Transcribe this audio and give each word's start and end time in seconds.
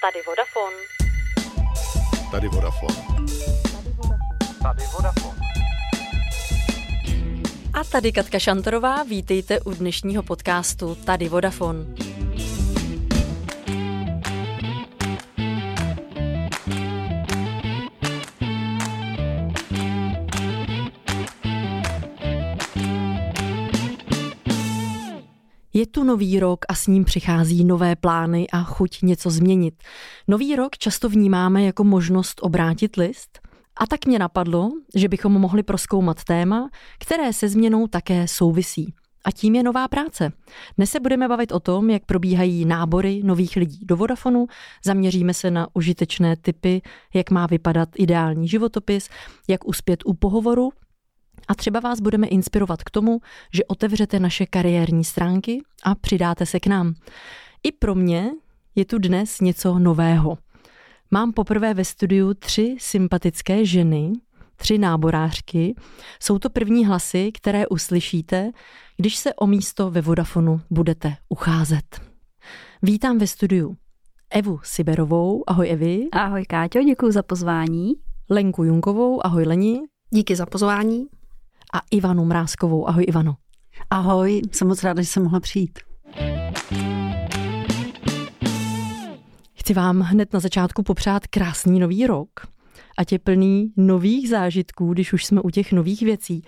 Tady 0.00 0.22
Vodafone. 0.26 0.76
Tady 2.30 2.48
Vodafone. 2.48 2.94
Tady 4.62 4.82
Vodafone. 4.96 5.40
A 7.72 7.84
tady 7.84 8.12
Katka 8.12 8.38
Šantorová, 8.38 9.02
vítejte 9.02 9.60
u 9.60 9.74
dnešního 9.74 10.22
podcastu 10.22 10.94
Tady 10.94 11.28
Vodafone. 11.28 12.09
Tu 26.00 26.04
nový 26.04 26.40
rok 26.40 26.64
a 26.68 26.74
s 26.74 26.86
ním 26.86 27.04
přichází 27.04 27.64
nové 27.64 27.96
plány 27.96 28.46
a 28.52 28.62
chuť 28.62 29.02
něco 29.02 29.30
změnit. 29.30 29.74
Nový 30.28 30.56
rok 30.56 30.78
často 30.78 31.08
vnímáme 31.08 31.62
jako 31.62 31.84
možnost 31.84 32.40
obrátit 32.42 32.96
list 32.96 33.40
a 33.76 33.86
tak 33.86 34.06
mě 34.06 34.18
napadlo, 34.18 34.70
že 34.94 35.08
bychom 35.08 35.32
mohli 35.32 35.62
proskoumat 35.62 36.24
téma, 36.24 36.70
které 36.98 37.32
se 37.32 37.48
změnou 37.48 37.86
také 37.86 38.28
souvisí. 38.28 38.94
A 39.24 39.30
tím 39.30 39.54
je 39.54 39.62
nová 39.62 39.88
práce. 39.88 40.32
Dnes 40.76 40.90
se 40.90 41.00
budeme 41.00 41.28
bavit 41.28 41.52
o 41.52 41.60
tom, 41.60 41.90
jak 41.90 42.04
probíhají 42.06 42.64
nábory 42.64 43.20
nových 43.24 43.56
lidí 43.56 43.80
do 43.86 43.96
Vodafonu, 43.96 44.46
zaměříme 44.84 45.34
se 45.34 45.50
na 45.50 45.68
užitečné 45.74 46.36
typy, 46.36 46.82
jak 47.14 47.30
má 47.30 47.46
vypadat 47.46 47.88
ideální 47.96 48.48
životopis, 48.48 49.08
jak 49.48 49.68
uspět 49.68 50.00
u 50.04 50.14
pohovoru 50.14 50.70
a 51.50 51.54
třeba 51.54 51.80
vás 51.80 52.00
budeme 52.00 52.26
inspirovat 52.26 52.82
k 52.82 52.90
tomu, 52.90 53.20
že 53.54 53.64
otevřete 53.64 54.20
naše 54.20 54.46
kariérní 54.46 55.04
stránky 55.04 55.62
a 55.84 55.94
přidáte 55.94 56.46
se 56.46 56.60
k 56.60 56.66
nám. 56.66 56.94
I 57.62 57.72
pro 57.72 57.94
mě 57.94 58.30
je 58.74 58.84
tu 58.84 58.98
dnes 58.98 59.40
něco 59.40 59.78
nového. 59.78 60.38
Mám 61.10 61.32
poprvé 61.32 61.74
ve 61.74 61.84
studiu 61.84 62.34
tři 62.34 62.76
sympatické 62.78 63.64
ženy, 63.64 64.12
tři 64.56 64.78
náborářky. 64.78 65.74
Jsou 66.22 66.38
to 66.38 66.50
první 66.50 66.86
hlasy, 66.86 67.32
které 67.32 67.66
uslyšíte, 67.66 68.50
když 68.96 69.16
se 69.16 69.34
o 69.34 69.46
místo 69.46 69.90
ve 69.90 70.00
Vodafonu 70.00 70.60
budete 70.70 71.16
ucházet. 71.28 72.00
Vítám 72.82 73.18
ve 73.18 73.26
studiu 73.26 73.76
Evu 74.30 74.60
Siberovou, 74.62 75.44
ahoj 75.46 75.70
Evi. 75.70 76.08
Ahoj 76.12 76.44
Káťo, 76.44 76.82
děkuji 76.82 77.12
za 77.12 77.22
pozvání. 77.22 77.92
Lenku 78.30 78.64
Junkovou, 78.64 79.26
ahoj 79.26 79.44
Leni. 79.44 79.80
Díky 80.10 80.36
za 80.36 80.46
pozvání 80.46 81.06
a 81.72 81.80
Ivanu 81.90 82.24
Mrázkovou. 82.24 82.88
Ahoj 82.88 83.04
Ivano. 83.08 83.36
Ahoj, 83.90 84.42
jsem 84.52 84.68
moc 84.68 84.82
ráda, 84.82 85.02
že 85.02 85.08
jsem 85.08 85.22
mohla 85.22 85.40
přijít. 85.40 85.78
Chci 89.54 89.74
vám 89.74 90.00
hned 90.00 90.32
na 90.32 90.40
začátku 90.40 90.82
popřát 90.82 91.26
krásný 91.26 91.80
nový 91.80 92.06
rok, 92.06 92.46
ať 92.98 93.12
je 93.12 93.18
plný 93.18 93.72
nových 93.76 94.28
zážitků, 94.28 94.92
když 94.92 95.12
už 95.12 95.24
jsme 95.24 95.40
u 95.42 95.50
těch 95.50 95.72
nových 95.72 96.02
věcí. 96.02 96.42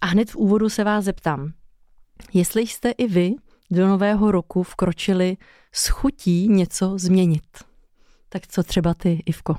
A 0.00 0.06
hned 0.06 0.30
v 0.30 0.36
úvodu 0.36 0.68
se 0.68 0.84
vás 0.84 1.04
zeptám, 1.04 1.52
jestli 2.32 2.62
jste 2.62 2.90
i 2.90 3.06
vy 3.08 3.34
do 3.70 3.88
nového 3.88 4.30
roku 4.30 4.62
vkročili 4.62 5.36
s 5.72 5.88
chutí 5.88 6.48
něco 6.48 6.98
změnit. 6.98 7.44
Tak 8.28 8.46
co 8.46 8.62
třeba 8.62 8.94
ty, 8.94 9.22
Ivko? 9.26 9.56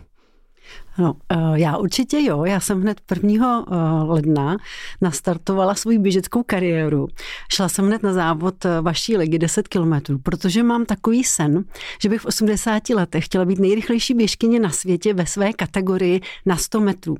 No, 0.97 1.13
eh, 1.29 1.35
já 1.53 1.77
určitě 1.77 2.17
jo. 2.21 2.45
Já 2.45 2.59
jsem 2.59 2.81
hned 2.81 3.01
1. 3.01 3.65
Eh, 3.71 3.75
ledna 4.03 4.57
nastartovala 5.01 5.75
svou 5.75 5.99
běžeckou 5.99 6.43
kariéru. 6.43 7.07
Šla 7.53 7.69
jsem 7.69 7.85
hned 7.85 8.03
na 8.03 8.13
závod 8.13 8.65
eh, 8.65 8.81
vaší 8.81 9.17
ligy 9.17 9.39
10 9.39 9.67
kilometrů, 9.67 10.19
protože 10.19 10.63
mám 10.63 10.85
takový 10.85 11.23
sen, 11.23 11.63
že 12.01 12.09
bych 12.09 12.21
v 12.21 12.25
80 12.25 12.89
letech 12.89 13.25
chtěla 13.25 13.45
být 13.45 13.59
nejrychlejší 13.59 14.13
běžkyně 14.13 14.59
na 14.59 14.69
světě 14.69 15.13
ve 15.13 15.25
své 15.25 15.53
kategorii 15.53 16.21
na 16.45 16.57
100 16.57 16.79
metrů. 16.79 17.15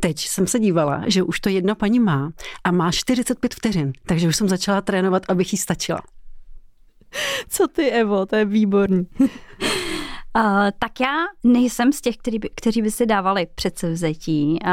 Teď 0.00 0.18
jsem 0.18 0.46
se 0.46 0.58
dívala, 0.58 1.02
že 1.06 1.22
už 1.22 1.40
to 1.40 1.48
jedna 1.48 1.74
paní 1.74 2.00
má 2.00 2.30
a 2.64 2.70
má 2.72 2.92
45 2.92 3.54
vteřin, 3.54 3.92
takže 4.06 4.28
už 4.28 4.36
jsem 4.36 4.48
začala 4.48 4.80
trénovat, 4.80 5.22
abych 5.28 5.52
jí 5.52 5.58
stačila. 5.58 6.00
Co 7.48 7.68
ty, 7.68 7.90
Evo, 7.90 8.26
to 8.26 8.36
je 8.36 8.44
výborný. 8.44 9.06
Uh, 10.36 10.68
tak 10.78 11.00
já 11.00 11.14
nejsem 11.44 11.92
z 11.92 12.00
těch, 12.00 12.16
který 12.16 12.38
by, 12.38 12.50
kteří 12.54 12.82
by 12.82 12.90
si 12.90 13.06
dávali 13.06 13.46
předsevzetí 13.54 14.58
uh, 14.66 14.70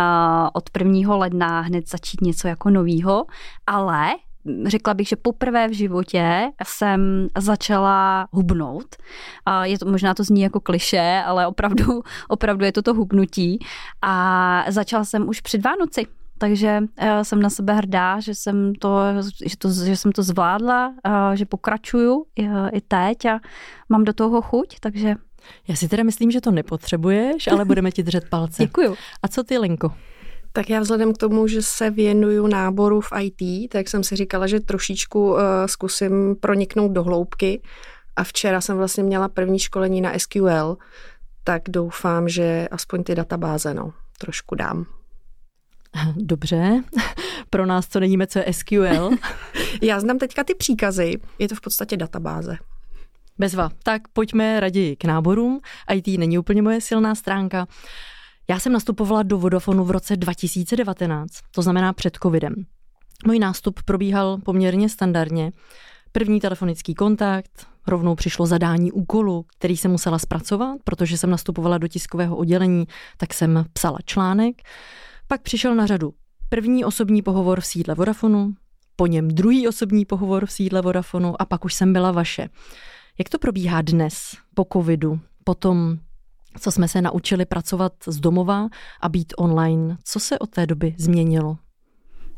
od 0.54 0.70
1. 0.80 1.16
ledna 1.16 1.62
hned 1.62 1.90
začít 1.90 2.22
něco 2.22 2.48
jako 2.48 2.70
novýho, 2.70 3.26
ale 3.68 4.12
řekla 4.66 4.94
bych, 4.94 5.08
že 5.08 5.16
poprvé 5.16 5.68
v 5.68 5.74
životě 5.74 6.52
jsem 6.64 7.28
začala 7.38 8.28
hubnout. 8.32 8.96
A 9.46 9.66
je 9.66 9.80
to, 9.80 9.86
možná 9.86 10.14
to 10.14 10.24
zní 10.24 10.42
jako 10.42 10.60
kliše, 10.60 11.24
ale 11.26 11.48
opravdu, 11.48 12.04
opravdu 12.28 12.66
je 12.66 12.72
to 12.72 12.82
to 12.82 12.94
hubnutí. 12.94 13.60
A 14.02 14.66
začala 14.68 15.06
jsem 15.06 15.30
už 15.30 15.42
před 15.42 15.66
Vánoci. 15.66 16.08
Takže 16.38 16.84
jsem 17.24 17.42
na 17.42 17.50
sebe 17.50 17.74
hrdá, 17.74 18.20
že 18.20 18.36
jsem 18.36 18.76
to, 18.76 19.00
že 19.46 19.58
to, 19.58 19.70
že 19.70 19.98
jsem 19.98 20.12
to 20.12 20.24
zvládla, 20.24 20.94
že 21.34 21.46
pokračuju 21.46 22.26
i 22.74 22.82
teď 22.82 23.26
a 23.26 23.40
mám 23.90 24.04
do 24.04 24.14
toho 24.14 24.42
chuť, 24.42 24.80
takže 24.80 25.16
já 25.68 25.76
si 25.76 25.88
teda 25.88 26.04
myslím, 26.04 26.32
že 26.32 26.42
to 26.42 26.52
nepotřebuješ, 26.52 27.48
ale 27.48 27.66
budeme 27.66 27.92
ti 27.92 28.04
držet 28.04 28.30
palce. 28.30 28.64
Děkuju. 28.64 28.96
A 29.24 29.28
co 29.28 29.44
ty, 29.44 29.58
Lenko? 29.58 29.92
Tak 30.54 30.70
já 30.70 30.80
vzhledem 30.80 31.14
k 31.14 31.18
tomu, 31.18 31.48
že 31.48 31.62
se 31.62 31.90
věnuju 31.90 32.48
náboru 32.48 33.02
v 33.02 33.12
IT, 33.22 33.72
tak 33.72 33.90
jsem 33.90 34.04
si 34.04 34.16
říkala, 34.16 34.48
že 34.48 34.60
trošičku 34.60 35.32
uh, 35.32 35.40
zkusím 35.66 36.36
proniknout 36.40 36.92
do 36.92 37.04
hloubky. 37.04 37.62
A 38.16 38.24
včera 38.24 38.62
jsem 38.62 38.78
vlastně 38.78 39.04
měla 39.04 39.30
první 39.30 39.60
školení 39.60 40.02
na 40.02 40.20
SQL, 40.20 40.78
tak 41.44 41.62
doufám, 41.70 42.30
že 42.30 42.68
aspoň 42.72 43.04
ty 43.04 43.16
databáze, 43.16 43.74
no, 43.74 43.94
trošku 44.18 44.56
dám. 44.56 44.86
Dobře, 46.16 46.84
pro 47.50 47.66
nás, 47.66 47.88
co 47.88 48.00
nevíme, 48.00 48.28
co 48.28 48.40
je 48.40 48.54
SQL. 48.54 49.10
já 49.82 50.00
znám 50.00 50.18
teďka 50.18 50.44
ty 50.44 50.56
příkazy, 50.56 51.14
je 51.40 51.48
to 51.48 51.56
v 51.56 51.62
podstatě 51.62 51.98
databáze. 51.98 52.58
Bezva. 53.38 53.70
Tak 53.84 54.08
pojďme 54.08 54.60
raději 54.60 54.96
k 54.96 55.06
náborům. 55.06 55.62
IT 55.94 56.08
není 56.08 56.38
úplně 56.38 56.62
moje 56.62 56.82
silná 56.82 57.16
stránka. 57.16 57.68
Já 58.50 58.60
jsem 58.60 58.74
nastupovala 58.74 59.24
do 59.24 59.38
Vodafonu 59.38 59.84
v 59.84 59.92
roce 59.92 60.16
2019, 60.16 61.32
to 61.52 61.62
znamená 61.62 61.94
před 61.94 62.18
covidem. 62.24 62.56
Můj 63.26 63.40
nástup 63.40 63.84
probíhal 63.84 64.38
poměrně 64.38 64.90
standardně. 64.90 65.52
První 66.12 66.40
telefonický 66.40 66.96
kontakt, 66.96 67.68
rovnou 67.88 68.16
přišlo 68.16 68.46
zadání 68.46 68.92
úkolu, 68.92 69.46
který 69.58 69.78
jsem 69.78 69.92
musela 69.92 70.20
zpracovat, 70.20 70.78
protože 70.84 71.18
jsem 71.18 71.30
nastupovala 71.30 71.78
do 71.78 71.88
tiskového 71.88 72.36
oddělení, 72.38 72.88
tak 73.18 73.34
jsem 73.34 73.66
psala 73.74 73.98
článek. 74.06 74.62
Pak 75.28 75.42
přišel 75.42 75.76
na 75.76 75.86
řadu 75.86 76.14
první 76.50 76.86
osobní 76.86 77.22
pohovor 77.22 77.62
v 77.62 77.66
sídle 77.66 77.96
Vodafonu, 77.96 78.54
po 78.96 79.08
něm 79.08 79.28
druhý 79.28 79.68
osobní 79.68 80.06
pohovor 80.06 80.46
v 80.46 80.52
sídle 80.52 80.82
Vodafonu 80.82 81.42
a 81.42 81.46
pak 81.46 81.66
už 81.66 81.74
jsem 81.74 81.94
byla 81.94 82.12
vaše. 82.12 82.50
Jak 83.22 83.30
to 83.30 83.40
probíhá 83.40 83.82
dnes 83.82 84.38
po 84.54 84.66
covidu, 84.74 85.20
po 85.44 85.56
tom, 85.56 85.98
co 86.60 86.72
jsme 86.72 86.88
se 86.88 87.02
naučili 87.02 87.46
pracovat 87.46 87.94
z 88.08 88.20
domova 88.20 88.68
a 89.02 89.10
být 89.10 89.34
online? 89.38 89.98
Co 90.04 90.20
se 90.20 90.40
od 90.40 90.50
té 90.50 90.66
doby 90.66 90.96
změnilo? 90.98 91.58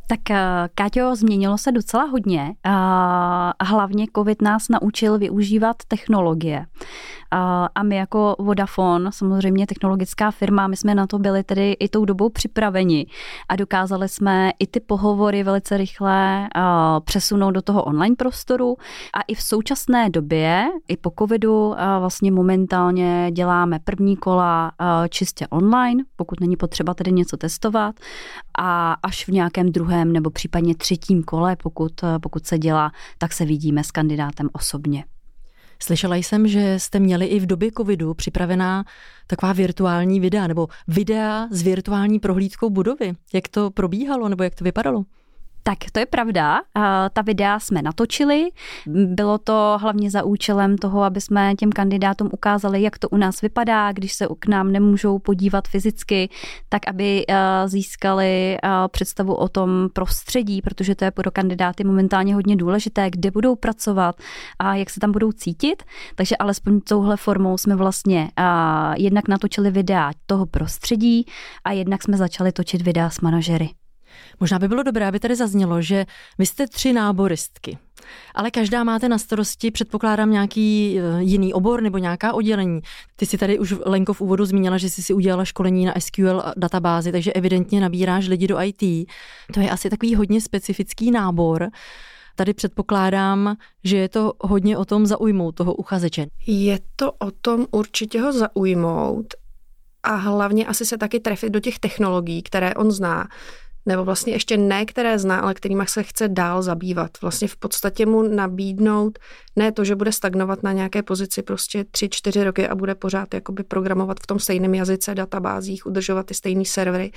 Tak 0.07 0.31
eh, 0.31 0.69
Káťo, 0.75 1.16
změnilo 1.16 1.57
se 1.57 1.71
docela 1.71 2.03
hodně. 2.03 2.55
A 2.63 3.53
hlavně 3.66 4.05
COVID 4.16 4.41
nás 4.41 4.69
naučil 4.69 5.19
využívat 5.19 5.75
technologie. 5.88 6.66
A 7.75 7.83
my 7.83 7.95
jako 7.95 8.35
Vodafone, 8.39 9.11
samozřejmě 9.11 9.67
technologická 9.67 10.31
firma, 10.31 10.67
my 10.67 10.77
jsme 10.77 10.95
na 10.95 11.07
to 11.07 11.19
byli 11.19 11.44
tedy 11.44 11.71
i 11.71 11.89
tou 11.89 12.05
dobou 12.05 12.29
připraveni 12.29 13.05
a 13.49 13.55
dokázali 13.55 14.09
jsme 14.09 14.51
i 14.59 14.67
ty 14.67 14.79
pohovory 14.79 15.44
velice 15.44 15.77
rychle 15.77 16.47
přesunout 17.05 17.51
do 17.51 17.61
toho 17.61 17.83
online 17.83 18.16
prostoru 18.16 18.75
a 19.13 19.21
i 19.27 19.35
v 19.35 19.41
současné 19.41 20.09
době, 20.09 20.67
i 20.88 20.97
po 20.97 21.11
covidu, 21.19 21.75
vlastně 21.99 22.31
momentálně 22.31 23.31
děláme 23.31 23.79
první 23.83 24.17
kola 24.17 24.71
čistě 25.09 25.47
online, 25.47 26.03
pokud 26.15 26.39
není 26.39 26.57
potřeba 26.57 26.94
tedy 26.94 27.12
něco 27.12 27.38
testovat 27.38 27.95
a 28.57 28.94
až 29.03 29.27
v 29.27 29.31
nějakém 29.31 29.71
druhém 29.71 30.13
nebo 30.13 30.30
případně 30.30 30.75
třetím 30.75 31.24
kole, 31.24 31.56
pokud, 31.56 31.91
pokud 32.21 32.45
se 32.45 32.57
dělá, 32.57 32.91
tak 33.18 33.33
se 33.33 33.45
vidíme 33.45 33.83
s 33.83 33.91
kandidátem 33.91 34.50
osobně. 34.53 35.03
Slyšela 35.83 36.15
jsem, 36.15 36.47
že 36.47 36.80
jste 36.80 37.00
měli 37.00 37.25
i 37.25 37.39
v 37.39 37.45
době 37.45 37.71
covidu 37.77 38.13
připravená 38.13 38.85
taková 39.27 39.53
virtuální 39.53 40.19
videa 40.19 40.47
nebo 40.47 40.68
videa 40.88 41.47
s 41.51 41.62
virtuální 41.62 42.19
prohlídkou 42.19 42.69
budovy. 42.69 43.13
Jak 43.33 43.47
to 43.47 43.71
probíhalo 43.71 44.30
nebo 44.30 44.44
jak 44.44 44.56
to 44.56 44.63
vypadalo? 44.63 45.03
Tak 45.65 45.77
to 45.92 46.00
je 46.00 46.06
pravda. 46.06 46.62
Ta 47.13 47.21
videa 47.21 47.60
jsme 47.60 47.81
natočili. 47.81 48.50
Bylo 48.88 49.38
to 49.38 49.77
hlavně 49.81 50.12
za 50.12 50.24
účelem 50.24 50.77
toho, 50.77 51.04
aby 51.04 51.21
jsme 51.21 51.56
těm 51.56 51.71
kandidátům 51.71 52.30
ukázali, 52.31 52.81
jak 52.81 52.98
to 52.98 53.10
u 53.10 53.18
nás 53.18 53.42
vypadá, 53.42 53.92
když 53.92 54.13
se 54.13 54.27
k 54.39 54.48
nám 54.48 54.71
nemůžou 54.71 55.19
podívat 55.19 55.68
fyzicky, 55.68 56.30
tak 56.69 56.88
aby 56.88 57.25
získali 57.65 58.57
představu 58.92 59.36
o 59.36 59.50
tom 59.50 59.89
prostředí, 59.94 60.62
protože 60.62 60.95
to 60.95 61.06
je 61.06 61.12
pro 61.12 61.31
kandidáty 61.31 61.83
momentálně 61.83 62.36
hodně 62.36 62.56
důležité, 62.56 63.09
kde 63.09 63.31
budou 63.31 63.56
pracovat 63.56 64.16
a 64.59 64.75
jak 64.75 64.89
se 64.89 65.00
tam 65.00 65.12
budou 65.12 65.31
cítit. 65.31 65.83
Takže 66.16 66.38
alespoň 66.38 66.81
touhle 66.81 67.18
formou 67.18 67.57
jsme 67.57 67.75
vlastně 67.75 68.31
jednak 68.98 69.27
natočili 69.27 69.71
videa 69.71 70.12
toho 70.25 70.45
prostředí 70.45 71.25
a 71.63 71.71
jednak 71.71 72.04
jsme 72.04 72.18
začali 72.18 72.51
točit 72.51 72.81
videa 72.81 73.09
s 73.09 73.21
manažery. 73.21 73.69
Možná 74.39 74.60
by 74.60 74.68
bylo 74.68 74.83
dobré, 74.83 75.07
aby 75.07 75.19
tady 75.19 75.36
zaznělo, 75.36 75.81
že 75.81 76.06
vy 76.38 76.45
jste 76.45 76.68
tři 76.68 76.94
náboristky, 76.94 77.77
ale 78.36 78.51
každá 78.51 78.83
máte 78.83 79.10
na 79.10 79.18
starosti, 79.18 79.71
předpokládám, 79.71 80.31
nějaký 80.31 81.00
eh, 81.00 81.24
jiný 81.24 81.54
obor 81.54 81.81
nebo 81.81 81.98
nějaká 81.98 82.33
oddělení. 82.33 82.81
Ty 83.15 83.25
si 83.25 83.38
tady 83.38 83.60
už 83.60 83.75
Lenko 83.86 84.13
v 84.13 84.21
úvodu 84.21 84.45
zmínila, 84.45 84.77
že 84.77 84.89
jsi 84.89 85.04
si 85.04 85.13
udělala 85.13 85.45
školení 85.45 85.86
na 85.86 85.94
SQL 86.00 86.44
databázi, 86.57 87.12
takže 87.12 87.33
evidentně 87.33 87.81
nabíráš 87.81 88.27
lidi 88.27 88.48
do 88.48 88.62
IT. 88.62 89.07
To 89.54 89.60
je 89.60 89.69
asi 89.69 89.89
takový 89.89 90.16
hodně 90.16 90.42
specifický 90.42 91.12
nábor. 91.12 91.69
Tady 92.36 92.54
předpokládám, 92.54 93.56
že 93.83 93.98
je 93.98 94.09
to 94.09 94.33
hodně 94.42 94.77
o 94.77 94.86
tom 94.86 95.06
zaujmout 95.06 95.56
toho 95.56 95.74
uchazeče. 95.75 96.27
Je 96.48 96.80
to 96.95 97.12
o 97.12 97.31
tom 97.31 97.66
určitě 97.71 98.21
ho 98.21 98.33
zaujmout 98.33 99.33
a 100.04 100.16
hlavně 100.16 100.66
asi 100.66 100.86
se 100.86 100.98
taky 100.98 101.19
trefit 101.19 101.50
do 101.50 101.59
těch 101.59 101.80
technologií, 101.80 102.44
které 102.44 102.74
on 102.74 102.92
zná 102.92 103.27
nebo 103.85 104.03
vlastně 104.03 104.33
ještě 104.33 104.57
ne, 104.57 104.85
které 104.85 105.19
zná, 105.19 105.39
ale 105.39 105.53
kterými 105.53 105.83
se 105.88 106.03
chce 106.03 106.27
dál 106.27 106.62
zabývat. 106.62 107.12
Vlastně 107.21 107.47
v 107.47 107.57
podstatě 107.57 108.06
mu 108.06 108.24
nabídnout 108.24 109.19
ne 109.56 109.71
to, 109.71 109.83
že 109.83 109.95
bude 109.95 110.12
stagnovat 110.12 110.63
na 110.63 110.71
nějaké 110.71 111.03
pozici 111.03 111.44
prostě 111.44 111.83
tři, 111.83 112.09
čtyři 112.09 112.44
roky 112.44 112.68
a 112.68 112.75
bude 112.75 112.95
pořád 112.95 113.33
jakoby 113.33 113.63
programovat 113.63 114.19
v 114.19 114.27
tom 114.27 114.39
stejném 114.39 114.75
jazyce, 114.75 115.15
databázích, 115.15 115.85
udržovat 115.85 116.25
ty 116.25 116.33
stejné 116.33 116.65
servery, 116.65 117.12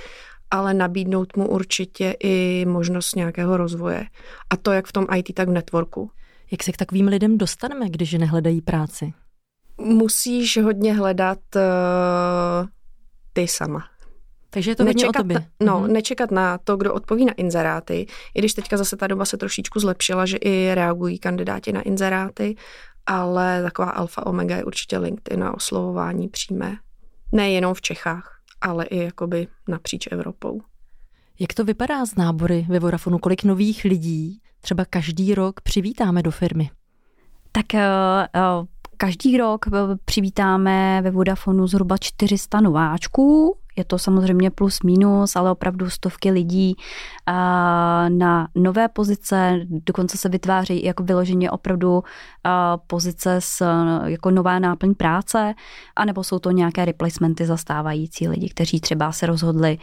ale 0.51 0.75
nabídnout 0.75 1.37
mu 1.37 1.49
určitě 1.49 2.15
i 2.25 2.65
možnost 2.69 3.17
nějakého 3.17 3.57
rozvoje. 3.57 4.05
A 4.51 4.57
to 4.57 4.73
jak 4.73 4.87
v 4.87 4.93
tom 4.93 5.07
IT, 5.17 5.35
tak 5.35 5.49
v 5.49 5.53
networku. 5.53 6.11
Jak 6.53 6.63
se 6.63 6.73
k 6.73 6.77
takovým 6.77 7.09
lidem 7.09 7.39
dostaneme, 7.39 7.89
když 7.89 8.13
nehledají 8.13 8.61
práci? 8.61 9.13
Musíš 9.81 10.59
hodně 10.63 10.95
hledat 10.95 11.39
uh, 11.57 12.69
ty 13.33 13.49
sama. 13.49 13.85
Takže 14.57 14.71
je 14.71 14.77
to 14.77 14.85
hodně 14.85 14.95
nečekat, 14.95 15.21
o 15.21 15.23
tobě. 15.23 15.47
No, 15.63 15.81
mm-hmm. 15.81 15.93
nečekat 15.93 16.31
na 16.31 16.59
to, 16.59 16.77
kdo 16.77 16.95
odpoví 16.95 17.25
na 17.25 17.33
inzeráty, 17.33 18.07
i 18.35 18.39
když 18.39 18.55
teďka 18.55 18.77
zase 18.77 18.97
ta 18.97 19.07
doba 19.07 19.25
se 19.25 19.37
trošičku 19.37 19.81
zlepšila, 19.81 20.27
že 20.27 20.37
i 20.37 20.75
reagují 20.75 21.19
kandidáti 21.19 21.73
na 21.73 21.83
inzeráty, 21.83 22.57
ale 23.07 23.63
taková 23.63 23.91
alfa 23.91 24.27
omega 24.27 24.57
je 24.57 24.65
určitě 24.65 24.99
LinkedIn 24.99 25.41
na 25.41 25.55
oslovování 25.55 26.29
přímé. 26.29 26.77
Nejenom 27.33 27.75
v 27.75 27.81
Čechách, 27.81 28.41
ale 28.61 28.85
i 28.85 28.99
jakoby 28.99 29.49
napříč 29.69 30.09
Evropou. 30.11 30.61
Jak 31.41 31.55
to 31.55 31.65
vypadá 31.65 32.07
z 32.07 32.17
nábory 32.17 32.67
ve 32.69 32.79
Vodafonu? 32.79 33.19
Kolik 33.19 33.45
nových 33.45 33.85
lidí 33.85 34.41
třeba 34.61 34.85
každý 34.85 35.35
rok 35.35 35.61
přivítáme 35.61 36.23
do 36.23 36.31
firmy? 36.31 36.71
Tak 37.53 37.67
uh, 37.75 37.81
uh, 38.61 38.67
každý 38.97 39.37
rok 39.39 39.67
přivítáme 40.05 41.03
ve 41.03 41.11
Vodafonu 41.11 41.67
zhruba 41.67 41.97
400 41.99 42.61
nováčků, 42.61 43.57
je 43.79 43.85
to 43.85 43.99
samozřejmě 43.99 44.51
plus 44.51 44.83
minus, 44.83 45.37
ale 45.37 45.51
opravdu 45.51 45.91
stovky 45.91 46.31
lidí 46.31 46.77
na 48.09 48.49
nové 48.55 48.89
pozice, 48.89 49.61
dokonce 49.69 50.17
se 50.19 50.29
vytváří 50.29 50.85
jako 50.85 51.03
vyloženě 51.03 51.51
opravdu 51.51 52.05
pozice 52.87 53.37
s 53.41 53.65
jako 54.05 54.31
nová 54.31 54.59
náplň 54.59 54.95
práce, 54.95 55.55
anebo 55.97 56.25
jsou 56.25 56.39
to 56.39 56.51
nějaké 56.51 56.85
replacementy 56.85 57.47
zastávající 57.47 58.29
lidi, 58.29 58.49
kteří 58.49 58.81
třeba 58.81 59.13
se 59.13 59.27
rozhodli 59.27 59.79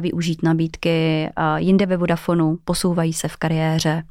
využít 0.00 0.42
nabídky 0.42 1.28
jinde 1.56 1.86
ve 1.86 1.96
Vodafonu, 1.96 2.58
posouvají 2.64 3.12
se 3.12 3.28
v 3.28 3.36
kariéře 3.36 4.02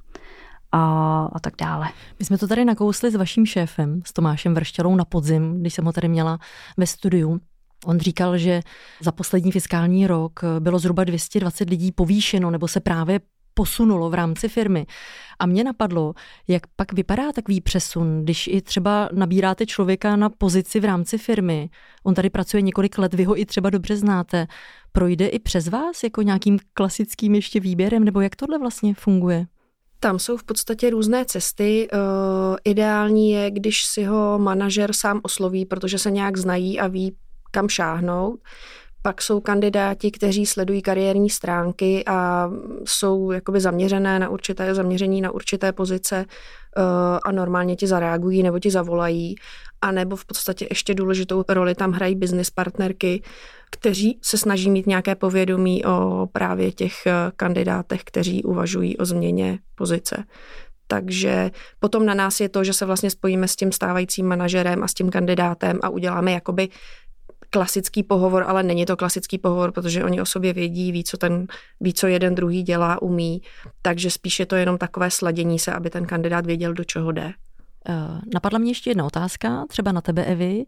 a, 0.75 1.29
a 1.33 1.39
tak 1.39 1.53
dále. 1.61 1.89
My 2.19 2.25
jsme 2.25 2.37
to 2.37 2.47
tady 2.47 2.65
nakousli 2.65 3.11
s 3.11 3.15
vaším 3.15 3.45
šéfem, 3.45 4.01
s 4.05 4.13
Tomášem 4.13 4.53
Vrštělou 4.53 4.95
na 4.95 5.05
podzim, 5.05 5.61
když 5.61 5.73
jsem 5.73 5.85
ho 5.85 5.91
tady 5.91 6.07
měla 6.07 6.39
ve 6.77 6.87
studiu. 6.87 7.39
On 7.85 7.99
říkal, 7.99 8.37
že 8.37 8.61
za 9.01 9.11
poslední 9.11 9.51
fiskální 9.51 10.07
rok 10.07 10.39
bylo 10.59 10.79
zhruba 10.79 11.03
220 11.03 11.69
lidí 11.69 11.91
povýšeno 11.91 12.51
nebo 12.51 12.67
se 12.67 12.79
právě 12.79 13.19
posunulo 13.53 14.09
v 14.09 14.13
rámci 14.13 14.49
firmy. 14.49 14.85
A 15.39 15.45
mě 15.45 15.63
napadlo, 15.63 16.13
jak 16.47 16.61
pak 16.75 16.93
vypadá 16.93 17.31
takový 17.31 17.61
přesun, 17.61 18.23
když 18.23 18.47
i 18.47 18.61
třeba 18.61 19.09
nabíráte 19.13 19.65
člověka 19.65 20.15
na 20.15 20.29
pozici 20.29 20.79
v 20.79 20.85
rámci 20.85 21.17
firmy. 21.17 21.69
On 22.03 22.13
tady 22.13 22.29
pracuje 22.29 22.61
několik 22.61 22.97
let, 22.97 23.13
vy 23.13 23.23
ho 23.23 23.39
i 23.39 23.45
třeba 23.45 23.69
dobře 23.69 23.97
znáte. 23.97 24.47
Projde 24.91 25.27
i 25.27 25.39
přes 25.39 25.67
vás 25.67 26.03
jako 26.03 26.21
nějakým 26.21 26.59
klasickým 26.73 27.35
ještě 27.35 27.59
výběrem, 27.59 28.03
nebo 28.03 28.21
jak 28.21 28.35
tohle 28.35 28.59
vlastně 28.59 28.93
funguje? 28.93 29.45
Tam 30.05 30.19
jsou 30.19 30.37
v 30.37 30.43
podstatě 30.43 30.89
různé 30.89 31.25
cesty. 31.25 31.87
Uh, 31.93 31.99
ideální 32.63 33.31
je, 33.31 33.51
když 33.51 33.85
si 33.85 34.03
ho 34.03 34.39
manažer 34.39 34.93
sám 34.93 35.19
osloví, 35.23 35.65
protože 35.65 35.99
se 35.99 36.11
nějak 36.11 36.37
znají 36.37 36.79
a 36.79 36.87
ví, 36.87 37.15
kam 37.51 37.69
šáhnout. 37.69 38.39
Pak 39.05 39.21
jsou 39.21 39.39
kandidáti, 39.39 40.11
kteří 40.11 40.45
sledují 40.45 40.81
kariérní 40.81 41.29
stránky 41.29 42.03
a 42.05 42.49
jsou 42.85 43.31
jakoby 43.31 43.59
zaměřené 43.59 44.19
na 44.19 44.29
určité 44.29 44.75
zaměření 44.75 45.21
na 45.21 45.31
určité 45.31 45.71
pozice 45.71 46.25
uh, 46.25 46.83
a 47.25 47.31
normálně 47.31 47.75
ti 47.75 47.87
zareagují 47.87 48.43
nebo 48.43 48.59
ti 48.59 48.71
zavolají. 48.71 49.35
A 49.81 49.91
nebo 49.91 50.15
v 50.15 50.25
podstatě 50.25 50.67
ještě 50.69 50.93
důležitou 50.93 51.43
roli 51.49 51.75
tam 51.75 51.91
hrají 51.91 52.15
business 52.15 52.49
partnerky, 52.49 53.23
kteří 53.71 54.19
se 54.21 54.37
snaží 54.37 54.69
mít 54.69 54.87
nějaké 54.87 55.15
povědomí 55.15 55.85
o 55.85 56.27
právě 56.31 56.71
těch 56.71 56.93
uh, 57.05 57.11
kandidátech, 57.35 58.03
kteří 58.03 58.43
uvažují 58.43 58.97
o 58.97 59.05
změně 59.05 59.59
pozice. 59.75 60.23
Takže 60.87 61.51
potom 61.79 62.05
na 62.05 62.13
nás 62.13 62.39
je 62.39 62.49
to, 62.49 62.63
že 62.63 62.73
se 62.73 62.85
vlastně 62.85 63.09
spojíme 63.09 63.47
s 63.47 63.55
tím 63.55 63.71
stávajícím 63.71 64.27
manažerem 64.27 64.83
a 64.83 64.87
s 64.87 64.93
tím 64.93 65.09
kandidátem 65.09 65.79
a 65.83 65.89
uděláme 65.89 66.31
jakoby 66.31 66.69
klasický 67.55 68.03
pohovor, 68.03 68.43
ale 68.47 68.63
není 68.63 68.85
to 68.85 68.97
klasický 68.97 69.37
pohovor, 69.37 69.71
protože 69.71 70.03
oni 70.03 70.21
o 70.21 70.25
sobě 70.25 70.53
vědí, 70.53 70.91
ví, 70.91 71.03
co, 71.03 71.17
ten, 71.17 71.47
ví, 71.79 71.93
co 71.93 72.07
jeden 72.07 72.35
druhý 72.35 72.63
dělá, 72.63 73.01
umí, 73.01 73.41
takže 73.81 74.11
spíš 74.11 74.39
je 74.39 74.45
to 74.45 74.55
jenom 74.55 74.77
takové 74.77 75.11
sladění 75.11 75.59
se, 75.59 75.71
aby 75.73 75.89
ten 75.89 76.05
kandidát 76.05 76.45
věděl, 76.45 76.73
do 76.73 76.83
čeho 76.83 77.11
jde. 77.11 77.25
Uh, 77.25 78.19
napadla 78.33 78.59
mě 78.59 78.71
ještě 78.71 78.89
jedna 78.89 79.05
otázka, 79.05 79.65
třeba 79.69 79.91
na 79.91 80.01
tebe, 80.01 80.25
Evi. 80.25 80.65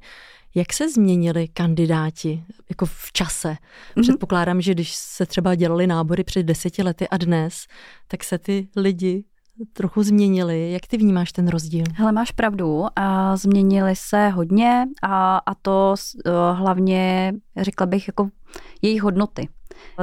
Jak 0.56 0.74
se 0.74 0.90
změnili 0.90 1.48
kandidáti 1.48 2.44
jako 2.70 2.86
v 2.86 3.12
čase? 3.14 3.50
Mm-hmm. 3.50 4.02
Předpokládám, 4.02 4.62
že 4.62 4.72
když 4.72 4.96
se 4.96 5.26
třeba 5.26 5.56
dělali 5.56 5.88
nábory 5.88 6.24
před 6.24 6.44
deseti 6.44 6.84
lety 6.84 7.08
a 7.08 7.18
dnes, 7.18 7.66
tak 8.08 8.24
se 8.24 8.38
ty 8.38 8.68
lidi 8.76 9.24
trochu 9.74 10.04
změnily. 10.04 10.72
Jak 10.72 10.88
ty 10.88 10.98
vnímáš 10.98 11.32
ten 11.32 11.48
rozdíl? 11.48 11.86
Hele, 11.94 12.12
máš 12.12 12.32
pravdu. 12.32 12.86
A 12.96 13.38
změnily 13.38 13.96
se 13.96 14.30
hodně 14.30 14.86
a, 15.04 15.38
a 15.38 15.56
to 15.56 15.96
uh, 16.26 16.32
hlavně, 16.58 17.34
řekla 17.58 17.86
bych, 17.86 18.08
jako 18.08 18.30
jejich 18.82 19.02
hodnoty. 19.02 19.50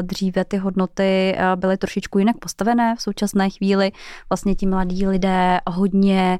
Dříve 0.02 0.44
ty 0.44 0.56
hodnoty 0.56 1.37
byly 1.56 1.76
trošičku 1.76 2.18
jinak 2.18 2.38
postavené. 2.38 2.96
V 2.96 3.02
současné 3.02 3.50
chvíli 3.50 3.92
vlastně 4.28 4.54
ti 4.54 4.66
mladí 4.66 5.06
lidé 5.06 5.61
hodně 5.66 6.38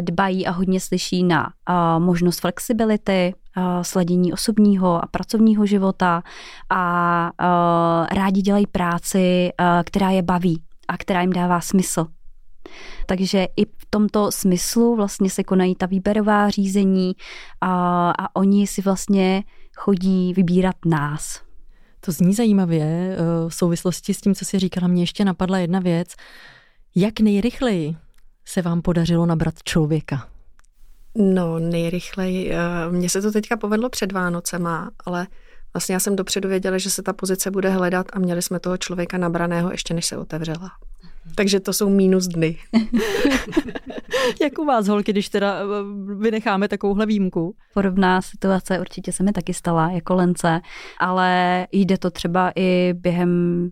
dbají 0.00 0.46
a 0.46 0.50
hodně 0.50 0.80
slyší 0.80 1.24
na 1.24 1.52
možnost 1.98 2.40
flexibility, 2.40 3.34
sledění 3.82 4.32
osobního 4.32 5.04
a 5.04 5.06
pracovního 5.06 5.66
života 5.66 6.22
a 6.70 7.30
rádi 8.12 8.42
dělají 8.42 8.66
práci, 8.66 9.50
která 9.84 10.10
je 10.10 10.22
baví 10.22 10.62
a 10.88 10.96
která 10.96 11.20
jim 11.20 11.32
dává 11.32 11.60
smysl. 11.60 12.06
Takže 13.06 13.46
i 13.56 13.64
v 13.64 13.86
tomto 13.90 14.32
smyslu 14.32 14.96
vlastně 14.96 15.30
se 15.30 15.44
konají 15.44 15.74
ta 15.74 15.86
výběrová 15.86 16.50
řízení 16.50 17.12
a, 17.60 18.10
a 18.10 18.36
oni 18.36 18.66
si 18.66 18.82
vlastně 18.82 19.44
chodí 19.76 20.32
vybírat 20.34 20.76
nás. 20.86 21.40
To 22.00 22.12
zní 22.12 22.34
zajímavě. 22.34 22.84
Eh, 22.84 23.16
v 23.48 23.54
souvislosti 23.54 24.14
s 24.14 24.20
tím, 24.20 24.34
co 24.34 24.44
si 24.44 24.58
říkala, 24.58 24.88
mě 24.88 25.02
ještě 25.02 25.24
napadla 25.24 25.58
jedna 25.58 25.80
věc. 25.80 26.14
Jak 26.94 27.20
nejrychleji 27.20 27.96
se 28.44 28.62
vám 28.62 28.82
podařilo 28.82 29.26
nabrat 29.26 29.54
člověka? 29.64 30.28
No, 31.16 31.58
nejrychleji. 31.58 32.52
Eh, 32.52 32.56
mně 32.90 33.08
se 33.08 33.22
to 33.22 33.32
teďka 33.32 33.56
povedlo 33.56 33.88
před 33.88 34.12
Vánocema, 34.12 34.90
ale 35.06 35.26
vlastně 35.74 35.92
já 35.92 36.00
jsem 36.00 36.16
dopředu 36.16 36.48
věděla, 36.48 36.78
že 36.78 36.90
se 36.90 37.02
ta 37.02 37.12
pozice 37.12 37.50
bude 37.50 37.70
hledat 37.70 38.06
a 38.12 38.18
měli 38.18 38.42
jsme 38.42 38.60
toho 38.60 38.76
člověka 38.76 39.18
nabraného 39.18 39.70
ještě 39.70 39.94
než 39.94 40.06
se 40.06 40.16
otevřela. 40.16 40.70
Takže 41.34 41.60
to 41.60 41.72
jsou 41.72 41.90
mínus 41.90 42.26
dny. 42.26 42.58
Jak 44.42 44.58
u 44.58 44.64
vás, 44.64 44.88
holky, 44.88 45.12
když 45.12 45.28
teda 45.28 45.54
eh, 45.60 45.64
vynecháme 46.16 46.68
takovouhle 46.68 47.06
výjimku? 47.06 47.54
Podobná 47.74 48.22
situace 48.22 48.80
určitě 48.80 49.12
se 49.12 49.22
mi 49.22 49.32
taky 49.32 49.54
stala 49.54 49.90
jako 49.90 50.14
Lence, 50.14 50.60
ale 50.98 51.66
jde 51.72 51.98
to 51.98 52.10
třeba 52.10 52.52
i 52.56 52.94
během 52.96 53.70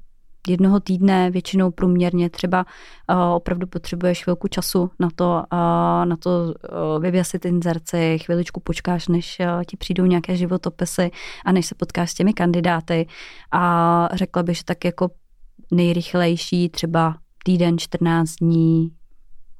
jednoho 0.48 0.80
týdne, 0.80 1.30
většinou 1.30 1.70
průměrně 1.70 2.30
třeba 2.30 2.66
uh, 3.10 3.16
opravdu 3.34 3.66
potřebuješ 3.66 4.24
chvilku 4.24 4.48
času 4.48 4.90
na 4.98 5.08
to, 5.14 5.42
uh, 5.52 5.58
na 6.04 6.16
to 6.16 6.30
uh, 6.30 7.02
vyvěsit 7.02 7.44
inzerci, 7.44 8.18
chviličku 8.24 8.60
počkáš, 8.60 9.08
než 9.08 9.38
uh, 9.40 9.64
ti 9.64 9.76
přijdou 9.76 10.04
nějaké 10.04 10.36
životopisy 10.36 11.10
a 11.44 11.52
než 11.52 11.66
se 11.66 11.74
potkáš 11.74 12.10
s 12.10 12.14
těmi 12.14 12.32
kandidáty 12.32 13.06
a 13.52 14.08
řekla 14.12 14.42
bych, 14.42 14.56
že 14.56 14.64
tak 14.64 14.84
jako 14.84 15.10
nejrychlejší 15.70 16.68
třeba 16.68 17.16
týden, 17.44 17.78
14 17.78 18.34
dní, 18.34 18.90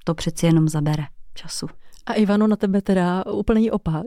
to 0.05 0.15
přeci 0.15 0.47
jenom 0.47 0.69
zabere 0.69 1.05
času. 1.35 1.67
A 2.07 2.13
Ivano, 2.13 2.47
na 2.47 2.57
tebe 2.57 2.83
teda 2.83 3.27
úplný 3.27 3.71
opak. 3.71 4.07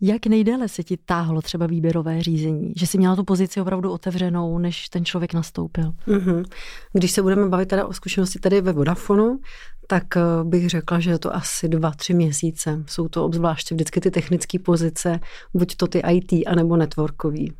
Jak 0.00 0.26
nejdéle 0.26 0.68
se 0.68 0.82
ti 0.82 0.96
táhlo 0.96 1.42
třeba 1.42 1.66
výběrové 1.66 2.22
řízení? 2.22 2.72
Že 2.76 2.86
jsi 2.86 2.98
měla 2.98 3.16
tu 3.16 3.24
pozici 3.24 3.60
opravdu 3.60 3.92
otevřenou, 3.92 4.58
než 4.58 4.88
ten 4.88 5.04
člověk 5.04 5.34
nastoupil? 5.34 5.92
Mm-hmm. 6.08 6.44
Když 6.92 7.10
se 7.10 7.22
budeme 7.22 7.48
bavit 7.48 7.66
teda 7.66 7.86
o 7.86 7.92
zkušenosti 7.92 8.38
tady 8.38 8.60
ve 8.60 8.72
Vodafonu, 8.72 9.40
tak 9.86 10.16
eh, 10.16 10.20
bych 10.44 10.68
řekla, 10.68 11.00
že 11.00 11.10
je 11.10 11.18
to 11.18 11.34
asi 11.34 11.68
dva, 11.68 11.90
tři 11.90 12.14
měsíce. 12.14 12.84
Jsou 12.86 13.08
to 13.08 13.24
obzvláště 13.24 13.74
vždycky 13.74 14.00
ty 14.00 14.10
technické 14.10 14.58
pozice, 14.58 15.20
buď 15.54 15.76
to 15.76 15.86
ty 15.86 16.02
IT, 16.10 16.32
anebo 16.46 16.76
networkový. 16.76 17.52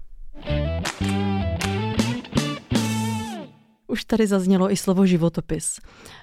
Už 3.97 4.05
tady 4.05 4.27
zaznělo 4.27 4.73
i 4.73 4.77
slovo 4.77 5.07
životopis. 5.07 5.81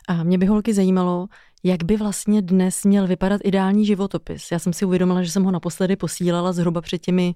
A 0.09 0.23
mě 0.23 0.37
by 0.37 0.45
holky 0.45 0.73
zajímalo, 0.73 1.27
jak 1.63 1.83
by 1.83 1.97
vlastně 1.97 2.41
dnes 2.41 2.83
měl 2.83 3.07
vypadat 3.07 3.41
ideální 3.43 3.85
životopis. 3.85 4.51
Já 4.51 4.59
jsem 4.59 4.73
si 4.73 4.85
uvědomila, 4.85 5.23
že 5.23 5.31
jsem 5.31 5.43
ho 5.43 5.51
naposledy 5.51 5.95
posílala 5.95 6.53
zhruba 6.53 6.81
před 6.81 6.97
těmi 6.97 7.35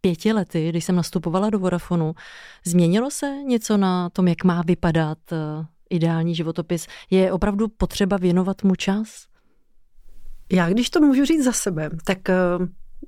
pěti 0.00 0.32
lety, 0.32 0.68
když 0.68 0.84
jsem 0.84 0.96
nastupovala 0.96 1.50
do 1.50 1.58
Vodafonu. 1.58 2.14
Změnilo 2.64 3.10
se 3.10 3.42
něco 3.46 3.76
na 3.76 4.10
tom, 4.10 4.28
jak 4.28 4.44
má 4.44 4.62
vypadat 4.66 5.18
eh, 5.32 5.36
ideální 5.90 6.34
životopis? 6.34 6.86
Je 7.10 7.32
opravdu 7.32 7.68
potřeba 7.68 8.16
věnovat 8.16 8.64
mu 8.64 8.74
čas? 8.74 9.26
Já, 10.52 10.68
když 10.68 10.90
to 10.90 11.00
můžu 11.00 11.24
říct 11.24 11.44
za 11.44 11.52
sebe, 11.52 11.90
tak 12.04 12.28
eh, 12.28 12.34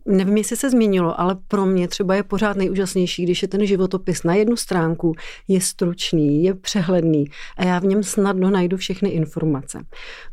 nevím, 0.07 0.37
jestli 0.37 0.57
se 0.57 0.71
změnilo, 0.71 1.21
ale 1.21 1.37
pro 1.49 1.67
mě 1.67 1.89
třeba 1.89 2.15
je 2.15 2.23
pořád 2.23 2.57
nejúžasnější, 2.57 3.23
když 3.23 3.43
je 3.43 3.49
ten 3.49 3.67
životopis 3.67 4.23
na 4.23 4.35
jednu 4.35 4.57
stránku, 4.57 5.15
je 5.49 5.61
stručný, 5.61 6.45
je 6.45 6.55
přehledný 6.55 7.25
a 7.57 7.65
já 7.65 7.79
v 7.79 7.85
něm 7.85 8.03
snadno 8.03 8.51
najdu 8.51 8.77
všechny 8.77 9.09
informace. 9.09 9.85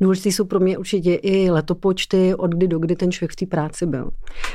Důležité 0.01 0.29
jsou 0.29 0.45
pro 0.45 0.59
mě 0.59 0.77
určitě 0.77 1.15
i 1.15 1.49
letopočty, 1.49 2.35
od 2.35 2.51
kdy 2.51 2.67
do 2.67 2.79
kdy 2.79 2.95
ten 2.95 3.11
člověk 3.11 3.31
v 3.31 3.35
té 3.35 3.45
práci 3.45 3.85
byl. 3.85 4.09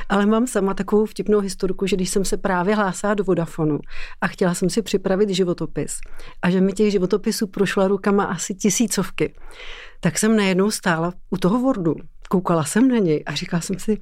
Ale 0.09 0.25
mám 0.25 0.47
sama 0.47 0.73
takovou 0.73 1.05
vtipnou 1.05 1.39
historku, 1.39 1.87
že 1.87 1.95
když 1.95 2.09
jsem 2.09 2.25
se 2.25 2.37
právě 2.37 2.75
hlásila 2.75 3.13
do 3.13 3.23
Vodafonu 3.23 3.79
a 4.21 4.27
chtěla 4.27 4.53
jsem 4.53 4.69
si 4.69 4.81
připravit 4.81 5.29
životopis 5.29 5.99
a 6.41 6.49
že 6.49 6.61
mi 6.61 6.73
těch 6.73 6.91
životopisů 6.91 7.47
prošla 7.47 7.87
rukama 7.87 8.23
asi 8.23 8.55
tisícovky, 8.55 9.33
tak 9.99 10.17
jsem 10.17 10.35
najednou 10.35 10.71
stála 10.71 11.13
u 11.29 11.37
toho 11.37 11.59
Wordu, 11.59 11.95
koukala 12.29 12.63
jsem 12.63 12.87
na 12.87 12.97
něj 12.97 13.23
a 13.25 13.35
říkala 13.35 13.61
jsem 13.61 13.79
si, 13.79 13.97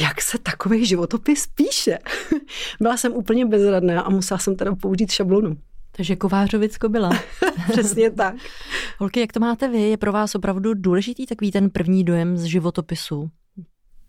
jak 0.00 0.22
se 0.22 0.38
takový 0.38 0.86
životopis 0.86 1.46
píše. 1.46 1.98
Byla 2.80 2.96
jsem 2.96 3.12
úplně 3.12 3.46
bezradná 3.46 4.00
a 4.00 4.10
musela 4.10 4.38
jsem 4.38 4.56
teda 4.56 4.74
použít 4.74 5.10
šablonu. 5.10 5.56
Takže 5.92 6.16
Kovářovicko 6.16 6.88
byla. 6.88 7.10
Přesně 7.72 8.10
tak. 8.10 8.34
Holky, 8.98 9.20
jak 9.20 9.32
to 9.32 9.40
máte 9.40 9.68
vy? 9.68 9.80
Je 9.80 9.96
pro 9.96 10.12
vás 10.12 10.34
opravdu 10.34 10.74
důležitý 10.74 11.26
takový 11.26 11.50
ten 11.50 11.70
první 11.70 12.04
dojem 12.04 12.36
z 12.36 12.44
životopisu? 12.44 13.30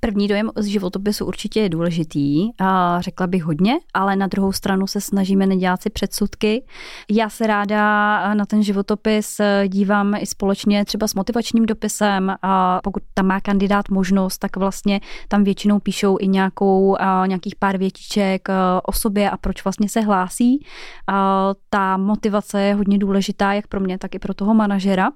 První 0.01 0.27
dojem 0.27 0.51
z 0.55 0.65
životopisu 0.65 1.25
určitě 1.25 1.59
je 1.59 1.69
důležitý, 1.69 2.49
a 2.59 3.01
řekla 3.01 3.27
bych 3.27 3.43
hodně, 3.43 3.79
ale 3.93 4.15
na 4.15 4.27
druhou 4.27 4.51
stranu 4.51 4.87
se 4.87 5.01
snažíme 5.01 5.45
nedělat 5.45 5.81
si 5.81 5.89
předsudky. 5.89 6.63
Já 7.09 7.29
se 7.29 7.47
ráda 7.47 8.33
na 8.33 8.45
ten 8.45 8.63
životopis 8.63 9.41
dívám 9.67 10.15
i 10.15 10.25
společně 10.25 10.85
třeba 10.85 11.07
s 11.07 11.15
motivačním 11.15 11.65
dopisem. 11.65 12.35
A 12.41 12.79
pokud 12.83 13.03
tam 13.13 13.25
má 13.25 13.41
kandidát 13.41 13.89
možnost, 13.89 14.37
tak 14.37 14.57
vlastně 14.57 15.01
tam 15.27 15.43
většinou 15.43 15.79
píšou 15.79 16.17
i 16.19 16.27
nějakou, 16.27 16.95
nějakých 17.25 17.55
pár 17.55 17.77
větiček 17.77 18.47
o 18.83 18.91
sobě 18.91 19.29
a 19.29 19.37
proč 19.37 19.63
vlastně 19.63 19.89
se 19.89 20.01
hlásí. 20.01 20.65
A 21.07 21.49
ta 21.69 21.97
motivace 21.97 22.61
je 22.61 22.73
hodně 22.73 22.97
důležitá 22.97 23.53
jak 23.53 23.67
pro 23.67 23.79
mě, 23.79 23.97
tak 23.97 24.15
i 24.15 24.19
pro 24.19 24.33
toho 24.33 24.53
manažera. 24.53 25.09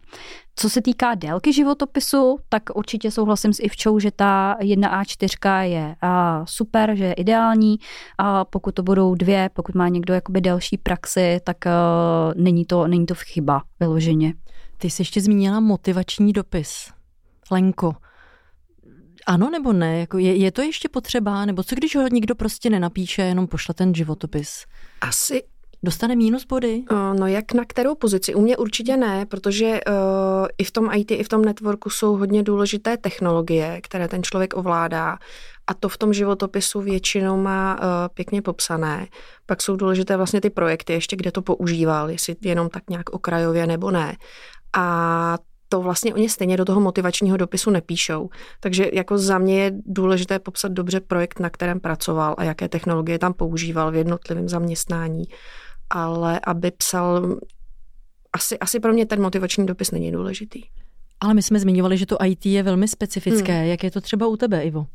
Co 0.55 0.69
se 0.69 0.81
týká 0.81 1.15
délky 1.15 1.53
životopisu, 1.53 2.37
tak 2.49 2.63
určitě 2.75 3.11
souhlasím 3.11 3.53
s 3.53 3.59
Ivčou, 3.59 3.99
že 3.99 4.11
ta 4.11 4.57
1A4 4.61 5.61
je 5.61 5.95
super, 6.45 6.95
že 6.95 7.03
je 7.03 7.13
ideální. 7.13 7.77
A 8.17 8.45
pokud 8.45 8.75
to 8.75 8.83
budou 8.83 9.15
dvě, 9.15 9.49
pokud 9.53 9.75
má 9.75 9.87
někdo 9.87 10.13
jakoby 10.13 10.41
delší 10.41 10.77
praxi, 10.77 11.39
tak 11.43 11.57
není 12.35 12.65
to, 12.65 12.87
není 12.87 13.05
to 13.05 13.15
chyba 13.15 13.61
vyloženě. 13.79 14.33
Ty 14.77 14.89
jsi 14.89 15.01
ještě 15.01 15.21
zmínila 15.21 15.59
motivační 15.59 16.33
dopis. 16.33 16.91
Lenko, 17.51 17.95
ano 19.25 19.49
nebo 19.49 19.73
ne? 19.73 19.99
Jako 19.99 20.17
je, 20.17 20.35
je 20.35 20.51
to 20.51 20.61
ještě 20.61 20.89
potřeba? 20.89 21.45
Nebo 21.45 21.63
co 21.63 21.75
když 21.75 21.95
ho 21.95 22.07
nikdo 22.11 22.35
prostě 22.35 22.69
nenapíše, 22.69 23.21
jenom 23.21 23.47
pošle 23.47 23.73
ten 23.73 23.95
životopis? 23.95 24.65
Asi 25.01 25.43
Dostane 25.85 26.15
mínus 26.15 26.45
body? 26.45 26.83
No 27.19 27.27
jak 27.27 27.53
na 27.53 27.65
kterou 27.65 27.95
pozici? 27.95 28.35
U 28.35 28.41
mě 28.41 28.57
určitě 28.57 28.97
ne, 28.97 29.25
protože 29.25 29.79
uh, 29.87 30.47
i 30.57 30.63
v 30.63 30.71
tom 30.71 30.89
IT, 30.93 31.11
i 31.11 31.23
v 31.23 31.29
tom 31.29 31.45
networku 31.45 31.89
jsou 31.89 32.15
hodně 32.15 32.43
důležité 32.43 32.97
technologie, 32.97 33.79
které 33.81 34.07
ten 34.07 34.23
člověk 34.23 34.53
ovládá 34.57 35.17
a 35.67 35.73
to 35.73 35.89
v 35.89 35.97
tom 35.97 36.13
životopisu 36.13 36.81
většinou 36.81 37.37
má 37.37 37.75
uh, 37.75 37.87
pěkně 38.13 38.41
popsané. 38.41 39.07
Pak 39.45 39.61
jsou 39.61 39.75
důležité 39.75 40.17
vlastně 40.17 40.41
ty 40.41 40.49
projekty, 40.49 40.93
ještě 40.93 41.15
kde 41.15 41.31
to 41.31 41.41
používal, 41.41 42.09
jestli 42.09 42.35
jenom 42.41 42.69
tak 42.69 42.83
nějak 42.89 43.09
okrajově 43.09 43.67
nebo 43.67 43.91
ne. 43.91 44.15
A 44.73 45.37
to 45.69 45.81
vlastně 45.81 46.13
oni 46.13 46.29
stejně 46.29 46.57
do 46.57 46.65
toho 46.65 46.81
motivačního 46.81 47.37
dopisu 47.37 47.69
nepíšou. 47.69 48.29
Takže 48.59 48.89
jako 48.93 49.17
za 49.17 49.37
mě 49.37 49.63
je 49.63 49.71
důležité 49.85 50.39
popsat 50.39 50.71
dobře 50.71 50.99
projekt, 50.99 51.39
na 51.39 51.49
kterém 51.49 51.79
pracoval 51.79 52.35
a 52.37 52.43
jaké 52.43 52.69
technologie 52.69 53.19
tam 53.19 53.33
používal 53.33 53.91
v 53.91 53.95
jednotlivém 53.95 54.49
zaměstnání 54.49 55.23
ale 55.93 56.39
aby 56.47 56.71
psal, 56.71 57.37
asi, 58.33 58.59
asi 58.59 58.79
pro 58.79 58.93
mě 58.93 59.05
ten 59.05 59.21
motivační 59.21 59.65
dopis 59.65 59.91
není 59.91 60.11
důležitý. 60.11 60.61
Ale 61.19 61.33
my 61.33 61.41
jsme 61.41 61.59
zmiňovali, 61.59 61.97
že 61.97 62.05
to 62.05 62.17
IT 62.25 62.45
je 62.45 62.63
velmi 62.63 62.87
specifické. 62.87 63.53
Hmm. 63.53 63.67
Jak 63.67 63.83
je 63.83 63.91
to 63.91 64.01
třeba 64.01 64.27
u 64.27 64.37
tebe, 64.37 64.63
Ivo? 64.63 64.85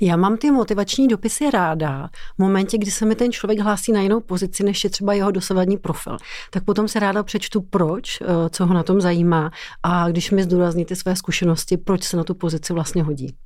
Já 0.00 0.16
mám 0.16 0.36
ty 0.36 0.50
motivační 0.50 1.08
dopisy 1.08 1.50
ráda. 1.50 2.08
V 2.34 2.38
momentě, 2.38 2.78
kdy 2.78 2.90
se 2.90 3.06
mi 3.06 3.14
ten 3.14 3.32
člověk 3.32 3.60
hlásí 3.60 3.92
na 3.92 4.00
jinou 4.00 4.20
pozici, 4.20 4.64
než 4.64 4.84
je 4.84 4.90
třeba 4.90 5.12
jeho 5.12 5.30
dosavadní 5.30 5.76
profil, 5.76 6.16
tak 6.50 6.64
potom 6.64 6.88
se 6.88 7.00
ráda 7.00 7.22
přečtu, 7.22 7.60
proč, 7.60 8.20
eh, 8.20 8.26
co 8.50 8.66
ho 8.66 8.74
na 8.74 8.82
tom 8.82 9.00
zajímá 9.00 9.50
a 9.82 10.08
když 10.08 10.30
mi 10.30 10.42
zdůrazní 10.42 10.84
ty 10.84 10.96
své 10.96 11.16
zkušenosti, 11.16 11.76
proč 11.76 12.02
se 12.02 12.16
na 12.16 12.24
tu 12.24 12.34
pozici 12.34 12.72
vlastně 12.72 13.02
hodí. 13.02 13.36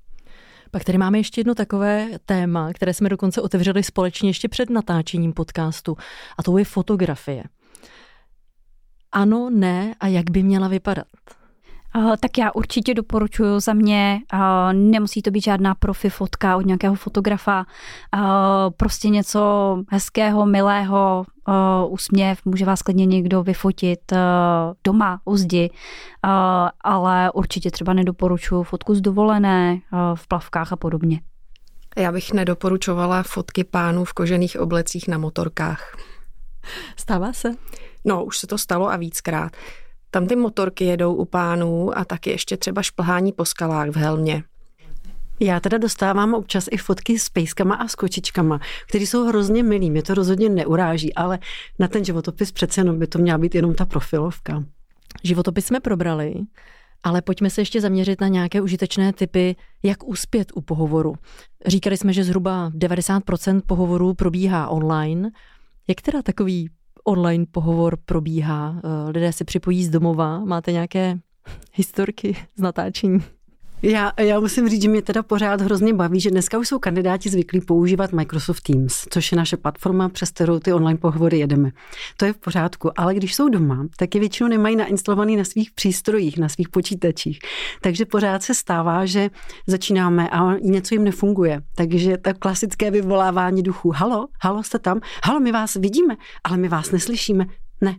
Pak 0.71 0.85
tady 0.85 0.99
máme 0.99 1.19
ještě 1.19 1.41
jedno 1.41 1.55
takové 1.55 2.09
téma, 2.27 2.73
které 2.73 2.95
jsme 2.95 3.09
dokonce 3.09 3.41
otevřeli 3.41 3.83
společně 3.83 4.31
ještě 4.31 4.49
před 4.49 4.71
natáčením 4.71 5.33
podcastu, 5.33 5.97
a 6.39 6.43
to 6.43 6.59
je 6.59 6.65
fotografie. 6.65 7.45
Ano, 9.13 9.51
ne 9.51 9.95
a 10.01 10.07
jak 10.07 10.31
by 10.31 10.43
měla 10.43 10.69
vypadat? 10.69 11.07
Tak 11.93 12.39
já 12.39 12.51
určitě 12.55 12.95
doporučuji 12.95 13.61
za 13.61 13.73
mě, 13.73 14.21
nemusí 14.73 15.23
to 15.23 15.31
být 15.31 15.45
žádná 15.45 15.75
profi 15.75 16.11
fotka 16.11 16.57
od 16.57 16.67
nějakého 16.67 16.95
fotografa, 16.95 17.67
prostě 18.77 19.09
něco 19.09 19.77
hezkého, 19.91 20.47
milého, 20.47 21.25
úsměv, 21.89 22.39
může 22.45 22.65
vás 22.65 22.83
klidně 22.83 23.07
někdo 23.07 23.43
vyfotit 23.43 24.13
doma 24.85 25.21
u 25.25 25.37
zdi, 25.37 25.71
ale 26.85 27.33
určitě 27.33 27.71
třeba 27.71 27.93
nedoporučuji 27.93 28.63
fotku 28.63 28.95
z 28.95 29.01
dovolené 29.01 29.79
v 30.15 30.29
plavkách 30.29 30.73
a 30.73 30.77
podobně. 30.77 31.21
Já 31.97 32.13
bych 32.13 32.33
nedoporučovala 32.33 33.23
fotky 33.23 33.65
pánů 33.65 34.05
v 34.05 34.13
kožených 34.13 34.61
oblecích 34.61 35.09
na 35.09 35.19
motorkách. 35.19 35.97
Stává 36.97 37.33
se? 37.33 37.51
No, 38.05 38.25
už 38.25 38.39
se 38.39 38.47
to 38.47 38.59
stalo 38.59 38.91
a 38.91 38.97
víckrát. 38.97 39.53
Tam 40.11 40.27
ty 40.27 40.37
motorky 40.37 40.85
jedou 40.85 41.15
u 41.15 41.25
pánů 41.25 41.99
a 41.99 42.05
taky 42.05 42.31
ještě 42.31 42.57
třeba 42.57 42.83
šplhání 42.83 43.33
po 43.33 43.45
skalách 43.45 43.89
v 43.89 43.97
helmě. 43.97 44.43
Já 45.41 45.61
teda 45.61 45.79
dostávám 45.79 46.35
občas 46.35 46.69
i 46.71 46.77
fotky 46.77 47.19
s 47.19 47.29
pejskama 47.29 47.75
a 47.75 47.89
s 47.89 47.95
kočičkama, 47.95 48.61
které 48.89 49.07
jsou 49.07 49.25
hrozně 49.25 49.63
milí. 49.63 49.91
Mě 49.91 50.03
to 50.03 50.15
rozhodně 50.15 50.49
neuráží, 50.49 51.15
ale 51.15 51.39
na 51.79 51.89
ten 51.89 52.05
životopis 52.05 52.53
přece 52.53 52.81
jenom 52.81 52.99
by 52.99 53.07
to 53.07 53.19
měla 53.19 53.39
být 53.39 53.55
jenom 53.55 53.75
ta 53.75 53.87
profilovka. 53.87 54.65
Životopis 55.25 55.67
jsme 55.67 55.81
probrali, 55.81 56.35
ale 57.03 57.23
pojďme 57.23 57.51
se 57.51 57.61
ještě 57.61 57.81
zaměřit 57.81 58.21
na 58.21 58.29
nějaké 58.29 58.61
užitečné 58.61 59.13
typy, 59.13 59.57
jak 59.83 60.09
uspět 60.09 60.53
u 60.55 60.61
pohovoru. 60.61 61.15
Říkali 61.67 61.97
jsme, 61.97 62.13
že 62.13 62.25
zhruba 62.25 62.71
90% 62.71 63.61
pohovorů 63.67 64.15
probíhá 64.15 64.69
online. 64.69 65.31
Jak 65.89 66.03
teda 66.03 66.23
takový 66.23 66.71
online 67.09 67.47
pohovor 67.51 67.97
probíhá? 67.97 68.81
Eh, 68.85 69.11
lidé 69.11 69.33
se 69.33 69.45
připojí 69.45 69.85
z 69.85 69.91
domova? 69.91 70.45
Máte 70.45 70.73
nějaké 70.73 71.19
historky 71.75 72.37
z 72.57 72.61
natáčení? 72.61 73.19
Já, 73.83 74.13
já 74.21 74.41
musím 74.41 74.69
říct, 74.69 74.83
že 74.83 74.89
mě 74.89 75.03
teda 75.03 75.23
pořád 75.23 75.61
hrozně 75.61 75.95
baví, 75.95 76.21
že 76.21 76.31
dneska 76.31 76.59
už 76.59 76.69
jsou 76.69 76.79
kandidáti 76.79 77.29
zvyklí 77.29 77.61
používat 77.61 78.13
Microsoft 78.13 78.61
Teams, 78.61 79.05
což 79.11 79.33
je 79.33 79.37
naše 79.37 79.57
platforma, 79.57 80.09
přes 80.09 80.31
kterou 80.31 80.59
ty 80.59 80.73
online 80.73 80.99
pohovory 80.99 81.39
jedeme. 81.39 81.71
To 82.17 82.25
je 82.25 82.33
v 82.33 82.37
pořádku, 82.37 83.01
ale 83.01 83.15
když 83.15 83.35
jsou 83.35 83.49
doma, 83.49 83.87
tak 83.97 84.15
je 84.15 84.21
většinou 84.21 84.49
nemají 84.49 84.77
nainstalovaný 84.77 85.37
na 85.37 85.45
svých 85.45 85.71
přístrojích, 85.71 86.39
na 86.39 86.49
svých 86.49 86.69
počítačích. 86.69 87.39
Takže 87.81 88.05
pořád 88.05 88.43
se 88.43 88.55
stává, 88.55 89.07
že 89.07 89.31
začínáme 89.67 90.29
a 90.29 90.55
něco 90.55 90.95
jim 90.95 91.05
nefunguje. 91.05 91.61
Takže 91.77 92.17
to 92.19 92.31
klasické 92.39 92.91
vyvolávání 92.91 93.63
duchů. 93.63 93.91
Halo, 93.91 94.27
halo, 94.43 94.63
jste 94.63 94.79
tam? 94.79 95.01
Halo, 95.25 95.41
my 95.41 95.53
vás 95.53 95.75
vidíme, 95.75 96.17
ale 96.45 96.57
my 96.57 96.69
vás 96.69 96.91
neslyšíme. 96.91 97.47
Ne, 97.81 97.97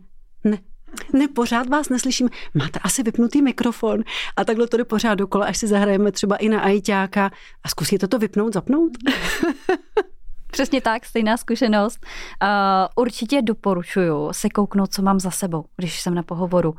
ne, 1.13 1.27
pořád 1.27 1.69
vás 1.69 1.89
neslyším. 1.89 2.29
Máte 2.53 2.79
asi 2.79 3.03
vypnutý 3.03 3.41
mikrofon 3.41 4.03
a 4.35 4.45
takhle 4.45 4.67
to 4.67 4.77
jde 4.77 4.85
pořád 4.85 5.15
dokola, 5.15 5.45
až 5.45 5.57
si 5.57 5.67
zahrajeme 5.67 6.11
třeba 6.11 6.35
i 6.35 6.49
na 6.49 6.59
ajťáka 6.59 7.31
a 7.63 7.69
zkusíte 7.69 8.07
to 8.07 8.19
vypnout, 8.19 8.53
zapnout? 8.53 8.91
Přesně 10.51 10.81
tak, 10.81 11.05
stejná 11.05 11.37
zkušenost. 11.37 12.05
Uh, 12.43 13.03
určitě 13.03 13.41
doporučuju 13.41 14.29
se 14.31 14.49
kouknout, 14.49 14.93
co 14.93 15.01
mám 15.01 15.19
za 15.19 15.31
sebou, 15.31 15.65
když 15.77 16.01
jsem 16.01 16.15
na 16.15 16.23
pohovoru. 16.23 16.75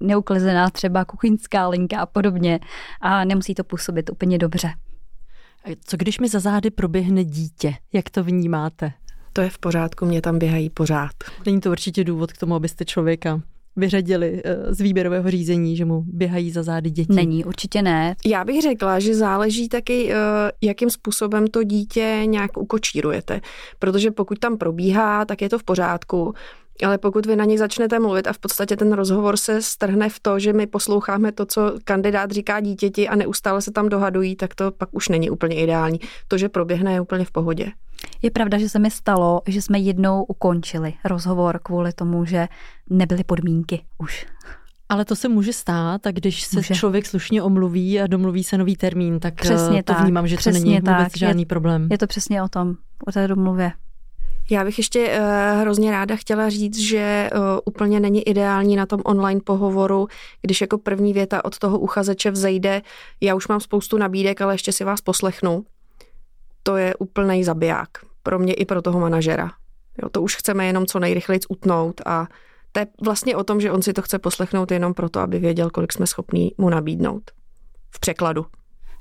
Neuklizená 0.00 0.70
třeba 0.70 1.04
kuchyňská 1.04 1.68
linka 1.68 2.00
a 2.00 2.06
podobně. 2.06 2.60
A 3.00 3.24
nemusí 3.24 3.54
to 3.54 3.64
působit 3.64 4.10
úplně 4.10 4.38
dobře. 4.38 4.72
Co 5.84 5.96
když 5.96 6.20
mi 6.20 6.28
za 6.28 6.40
zády 6.40 6.70
proběhne 6.70 7.24
dítě? 7.24 7.74
Jak 7.92 8.10
to 8.10 8.24
vnímáte? 8.24 8.92
To 9.32 9.40
je 9.40 9.50
v 9.50 9.58
pořádku, 9.58 10.06
mě 10.06 10.22
tam 10.22 10.38
běhají 10.38 10.70
pořád. 10.70 11.10
Není 11.46 11.60
to 11.60 11.70
určitě 11.70 12.04
důvod 12.04 12.32
k 12.32 12.38
tomu, 12.38 12.54
abyste 12.54 12.84
člověka 12.84 13.40
vyřadili 13.76 14.42
eh, 14.44 14.74
z 14.74 14.80
výběrového 14.80 15.30
řízení, 15.30 15.76
že 15.76 15.84
mu 15.84 16.04
běhají 16.06 16.50
za 16.50 16.62
zády 16.62 16.90
děti? 16.90 17.12
Není, 17.12 17.44
určitě 17.44 17.82
ne. 17.82 18.14
Já 18.26 18.44
bych 18.44 18.62
řekla, 18.62 18.98
že 18.98 19.14
záleží 19.14 19.68
taky, 19.68 20.12
eh, 20.12 20.16
jakým 20.62 20.90
způsobem 20.90 21.46
to 21.46 21.64
dítě 21.64 22.22
nějak 22.24 22.56
ukočírujete. 22.58 23.40
Protože 23.78 24.10
pokud 24.10 24.38
tam 24.38 24.58
probíhá, 24.58 25.24
tak 25.24 25.42
je 25.42 25.48
to 25.48 25.58
v 25.58 25.64
pořádku. 25.64 26.34
Ale 26.82 26.98
pokud 26.98 27.26
vy 27.26 27.36
na 27.36 27.44
něj 27.44 27.58
začnete 27.58 27.98
mluvit 27.98 28.26
a 28.26 28.32
v 28.32 28.38
podstatě 28.38 28.76
ten 28.76 28.92
rozhovor 28.92 29.36
se 29.36 29.62
strhne 29.62 30.08
v 30.08 30.20
to, 30.20 30.38
že 30.38 30.52
my 30.52 30.66
posloucháme 30.66 31.32
to, 31.32 31.46
co 31.46 31.72
kandidát 31.84 32.30
říká 32.30 32.60
dítěti 32.60 33.08
a 33.08 33.16
neustále 33.16 33.62
se 33.62 33.70
tam 33.70 33.88
dohadují, 33.88 34.36
tak 34.36 34.54
to 34.54 34.70
pak 34.70 34.88
už 34.92 35.08
není 35.08 35.30
úplně 35.30 35.56
ideální. 35.56 36.00
To, 36.28 36.38
že 36.38 36.48
proběhne, 36.48 36.92
je 36.92 37.00
úplně 37.00 37.24
v 37.24 37.30
pohodě. 37.30 37.72
Je 38.22 38.30
pravda, 38.30 38.58
že 38.58 38.68
se 38.68 38.78
mi 38.78 38.90
stalo, 38.90 39.40
že 39.46 39.62
jsme 39.62 39.78
jednou 39.78 40.22
ukončili 40.22 40.94
rozhovor 41.04 41.60
kvůli 41.62 41.92
tomu, 41.92 42.24
že 42.24 42.48
nebyly 42.90 43.24
podmínky 43.24 43.82
už. 43.98 44.26
Ale 44.88 45.04
to 45.04 45.16
se 45.16 45.28
může 45.28 45.52
stát, 45.52 46.06
a 46.06 46.10
když 46.10 46.42
se 46.42 46.56
může. 46.56 46.74
člověk 46.74 47.06
slušně 47.06 47.42
omluví 47.42 48.00
a 48.00 48.06
domluví 48.06 48.44
se 48.44 48.58
nový 48.58 48.76
termín, 48.76 49.20
tak 49.20 49.34
přesně 49.34 49.82
to 49.82 49.92
tak, 49.92 50.02
vnímám, 50.02 50.26
že 50.26 50.36
to 50.36 50.50
není 50.50 50.80
tak. 50.82 50.98
vůbec 50.98 51.16
žádný 51.16 51.42
je, 51.42 51.46
problém. 51.46 51.88
Je 51.90 51.98
to 51.98 52.06
přesně 52.06 52.42
o 52.42 52.48
tom, 52.48 52.74
o 53.06 53.12
té 53.12 53.28
domluvě. 53.28 53.72
Já 54.50 54.64
bych 54.64 54.78
ještě 54.78 55.08
uh, 55.08 55.60
hrozně 55.60 55.90
ráda 55.90 56.16
chtěla 56.16 56.48
říct, 56.48 56.78
že 56.78 57.30
uh, 57.34 57.40
úplně 57.64 58.00
není 58.00 58.28
ideální 58.28 58.76
na 58.76 58.86
tom 58.86 59.00
online 59.04 59.40
pohovoru, 59.44 60.08
když 60.42 60.60
jako 60.60 60.78
první 60.78 61.12
věta 61.12 61.44
od 61.44 61.58
toho 61.58 61.78
uchazeče 61.78 62.30
vzejde, 62.30 62.82
já 63.20 63.34
už 63.34 63.48
mám 63.48 63.60
spoustu 63.60 63.98
nabídek, 63.98 64.40
ale 64.40 64.54
ještě 64.54 64.72
si 64.72 64.84
vás 64.84 65.00
poslechnu. 65.00 65.64
To 66.62 66.76
je 66.76 66.94
úplný 66.94 67.44
zabiják. 67.44 67.88
Pro 68.22 68.38
mě 68.38 68.54
i 68.54 68.64
pro 68.64 68.82
toho 68.82 69.00
manažera. 69.00 69.50
Jo, 70.02 70.08
to 70.08 70.22
už 70.22 70.36
chceme 70.36 70.66
jenom 70.66 70.86
co 70.86 70.98
nejrychleji 70.98 71.40
utnout 71.48 72.00
a 72.06 72.26
to 72.72 72.80
je 72.80 72.86
vlastně 73.04 73.36
o 73.36 73.44
tom, 73.44 73.60
že 73.60 73.72
on 73.72 73.82
si 73.82 73.92
to 73.92 74.02
chce 74.02 74.18
poslechnout 74.18 74.70
jenom 74.70 74.94
proto, 74.94 75.20
aby 75.20 75.38
věděl, 75.38 75.70
kolik 75.70 75.92
jsme 75.92 76.06
schopní 76.06 76.52
mu 76.58 76.70
nabídnout. 76.70 77.30
V 77.90 78.00
překladu. 78.00 78.46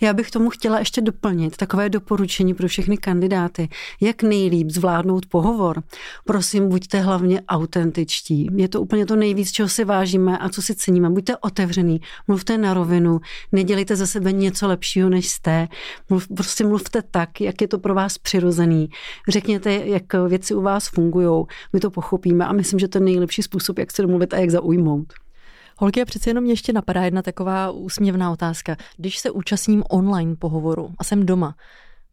Já 0.01 0.13
bych 0.13 0.31
tomu 0.31 0.49
chtěla 0.49 0.79
ještě 0.79 1.01
doplnit 1.01 1.57
takové 1.57 1.89
doporučení 1.89 2.53
pro 2.53 2.67
všechny 2.67 2.97
kandidáty, 2.97 3.69
jak 4.01 4.23
nejlíp 4.23 4.69
zvládnout 4.69 5.25
pohovor. 5.25 5.83
Prosím, 6.25 6.69
buďte 6.69 6.99
hlavně 6.99 7.41
autentičtí. 7.41 8.47
Je 8.55 8.67
to 8.67 8.81
úplně 8.81 9.05
to 9.05 9.15
nejvíc, 9.15 9.51
čeho 9.51 9.69
si 9.69 9.85
vážíme 9.85 10.37
a 10.37 10.49
co 10.49 10.61
si 10.61 10.75
ceníme. 10.75 11.09
Buďte 11.09 11.37
otevřený, 11.37 12.01
mluvte 12.27 12.57
na 12.57 12.73
rovinu, 12.73 13.19
nedělejte 13.51 13.95
za 13.95 14.07
sebe 14.07 14.31
něco 14.31 14.67
lepšího, 14.67 15.09
než 15.09 15.29
jste. 15.29 15.67
Mluv, 16.09 16.27
prostě 16.27 16.65
mluvte 16.65 17.01
tak, 17.11 17.41
jak 17.41 17.61
je 17.61 17.67
to 17.67 17.79
pro 17.79 17.95
vás 17.95 18.17
přirozený. 18.17 18.89
Řekněte, 19.27 19.73
jak 19.73 20.03
věci 20.27 20.53
u 20.55 20.61
vás 20.61 20.87
fungují. 20.87 21.45
My 21.73 21.79
to 21.79 21.91
pochopíme 21.91 22.45
a 22.45 22.53
myslím, 22.53 22.79
že 22.79 22.87
to 22.87 22.97
je 22.97 23.03
nejlepší 23.03 23.41
způsob, 23.41 23.79
jak 23.79 23.91
se 23.91 24.01
domluvit 24.01 24.33
a 24.33 24.37
jak 24.37 24.49
zaujmout. 24.49 25.13
Holky, 25.81 26.01
a 26.01 26.05
přeci 26.05 26.29
jenom 26.29 26.43
mě 26.43 26.53
ještě 26.53 26.73
napadá 26.73 27.03
jedna 27.03 27.21
taková 27.21 27.71
úsměvná 27.71 28.31
otázka. 28.31 28.75
Když 28.97 29.17
se 29.17 29.31
účastním 29.31 29.83
online 29.89 30.35
pohovoru 30.35 30.91
a 30.97 31.03
jsem 31.03 31.25
doma, 31.25 31.55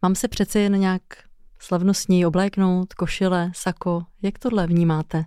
mám 0.01 0.15
se 0.15 0.27
přece 0.27 0.59
jen 0.59 0.79
nějak 0.79 1.01
slavnostněji 1.59 2.25
obléknout, 2.25 2.93
košile, 2.93 3.51
sako, 3.55 4.03
jak 4.21 4.39
tohle 4.39 4.67
vnímáte? 4.67 5.25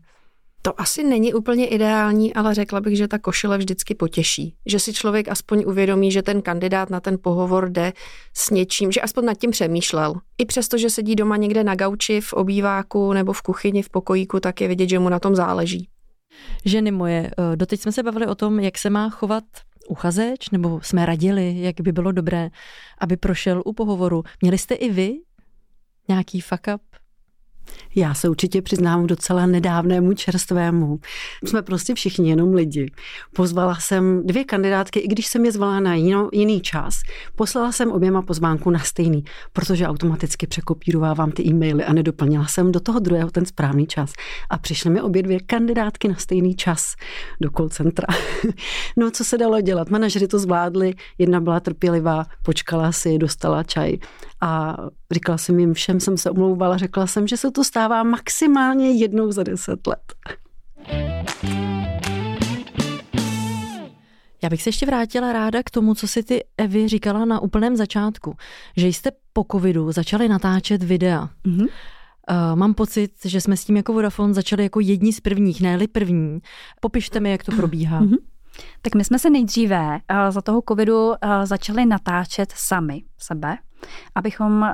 To 0.63 0.81
asi 0.81 1.05
není 1.05 1.35
úplně 1.35 1.67
ideální, 1.67 2.35
ale 2.35 2.55
řekla 2.55 2.81
bych, 2.81 2.97
že 2.97 3.09
ta 3.09 3.19
košile 3.19 3.59
vždycky 3.59 3.95
potěší. 3.95 4.57
Že 4.67 4.79
si 4.79 4.93
člověk 4.93 5.29
aspoň 5.29 5.65
uvědomí, 5.67 6.13
že 6.13 6.23
ten 6.23 6.43
kandidát 6.43 6.91
na 6.91 7.01
ten 7.01 7.19
pohovor 7.23 7.71
jde 7.71 7.93
s 8.35 8.51
něčím, 8.51 8.93
že 8.93 9.01
aspoň 9.01 9.25
nad 9.25 9.35
tím 9.35 9.51
přemýšlel. 9.51 10.15
I 10.39 10.47
přesto, 10.47 10.79
že 10.79 10.91
sedí 10.91 11.17
doma 11.17 11.37
někde 11.37 11.65
na 11.65 11.75
gauči, 11.75 12.21
v 12.21 12.33
obýváku 12.33 13.13
nebo 13.13 13.33
v 13.33 13.43
kuchyni, 13.43 13.83
v 13.83 13.91
pokojíku, 13.91 14.41
tak 14.41 14.61
je 14.61 14.69
vidět, 14.69 14.89
že 14.89 14.99
mu 14.99 15.09
na 15.09 15.19
tom 15.19 15.35
záleží. 15.35 15.89
Ženy 16.65 16.91
moje, 16.91 17.31
eh, 17.31 17.57
doteď 17.57 17.81
jsme 17.81 17.93
se 17.93 18.03
bavili 18.03 18.27
o 18.27 18.35
tom, 18.35 18.61
jak 18.61 18.79
se 18.79 18.91
má 18.91 19.11
chovat 19.11 19.45
uchazeč, 19.89 20.51
nebo 20.51 20.81
jsme 20.83 21.07
radili, 21.07 21.61
jak 21.61 21.81
by 21.81 21.93
bylo 21.93 22.13
dobré, 22.13 22.51
aby 22.99 23.17
prošel 23.17 23.63
u 23.65 23.73
pohovoru. 23.73 24.23
Měli 24.43 24.59
jste 24.59 24.75
i 24.75 24.91
vy 24.91 25.15
nějaký 26.09 26.41
fuck 26.41 26.67
up? 26.75 26.83
Já 27.95 28.15
se 28.15 28.29
určitě 28.29 28.63
přiznám 28.63 29.07
docela 29.07 29.47
nedávnému 29.47 30.13
čerstvému. 30.13 31.01
Jsme 31.45 31.63
prostě 31.63 31.95
všichni 31.95 32.31
jenom 32.31 32.55
lidi. 32.55 32.93
Pozvala 33.35 33.75
jsem 33.75 34.27
dvě 34.27 34.45
kandidátky, 34.45 35.01
i 35.01 35.09
když 35.09 35.27
jsem 35.27 35.45
je 35.45 35.53
zvala 35.53 35.81
na 35.81 35.95
jinou, 35.95 36.29
jiný 36.33 36.61
čas. 36.61 36.95
Poslala 37.37 37.73
jsem 37.73 37.93
oběma 37.93 38.23
pozvánku 38.23 38.71
na 38.71 38.79
stejný, 38.79 39.25
protože 39.53 39.87
automaticky 39.87 40.47
překopírovávám 40.47 41.33
ty 41.33 41.43
e-maily 41.43 41.85
a 41.85 41.93
nedoplnila 41.93 42.47
jsem 42.47 42.73
do 42.73 42.81
toho 42.81 42.99
druhého 42.99 43.31
ten 43.31 43.47
správný 43.47 43.87
čas. 43.87 44.13
A 44.51 44.59
přišly 44.59 44.91
mi 44.91 45.03
obě 45.03 45.23
dvě 45.23 45.41
kandidátky 45.41 46.09
na 46.09 46.15
stejný 46.15 46.55
čas 46.55 46.95
do 47.41 47.51
call 47.51 47.69
centra. 47.69 48.07
no, 48.97 49.11
co 49.11 49.25
se 49.25 49.39
dalo 49.39 49.61
dělat? 49.61 49.91
Manažery 49.91 50.29
to 50.29 50.39
zvládli, 50.39 50.95
jedna 51.19 51.41
byla 51.41 51.61
trpělivá, 51.61 52.27
počkala 52.43 52.93
si, 52.93 53.19
dostala 53.19 53.63
čaj 53.63 53.99
a 54.41 54.77
říkala 55.11 55.39
jsem 55.39 55.59
jim 55.59 55.75
všem, 55.75 56.01
jsem 56.01 56.17
se 56.17 56.31
omlouvala, 56.31 56.77
řekla 56.77 57.07
jsem, 57.07 57.27
že 57.27 57.37
se 57.37 57.51
to 57.51 57.65
stává 57.65 58.03
maximálně 58.03 58.91
jednou 58.91 59.33
za 59.33 59.43
deset 59.43 59.87
let. 59.87 60.15
Já 64.43 64.49
bych 64.49 64.63
se 64.63 64.69
ještě 64.69 64.87
vrátila 64.87 65.33
ráda 65.33 65.63
k 65.63 65.71
tomu, 65.71 65.95
co 65.95 66.09
si 66.09 66.23
ty 66.23 66.45
Evi 66.59 66.89
říkala 66.89 67.25
na 67.25 67.41
úplném 67.41 67.77
začátku, 67.77 68.37
že 68.77 68.87
jste 68.87 69.11
po 69.33 69.47
covidu 69.53 69.93
začali 69.93 70.29
natáčet 70.29 70.83
videa. 70.83 71.29
Mm-hmm. 71.47 71.69
Uh, 72.31 72.59
mám 72.59 72.75
pocit, 72.75 73.13
že 73.25 73.41
jsme 73.41 73.57
s 73.57 73.65
tím 73.65 73.77
jako 73.77 73.93
Vodafone 73.93 74.35
začali 74.35 74.63
jako 74.63 74.81
jedni 74.81 75.13
z 75.13 75.21
prvních, 75.21 75.61
ne 75.61 75.79
první. 75.93 76.41
Popište 76.81 77.21
mi, 77.21 77.31
jak 77.31 77.45
to 77.45 77.53
probíhá. 77.53 78.01
Mm-hmm. 78.01 78.19
Tak 78.83 78.95
my 78.95 79.05
jsme 79.05 79.19
se 79.19 79.31
nejdříve 79.31 79.89
uh, 79.89 80.31
za 80.31 80.41
toho 80.41 80.63
covidu 80.69 81.09
uh, 81.09 81.15
začali 81.45 81.87
natáčet 81.87 82.53
sami 82.57 83.03
sebe 83.19 83.59
abychom 84.15 84.63
uh, 84.63 84.69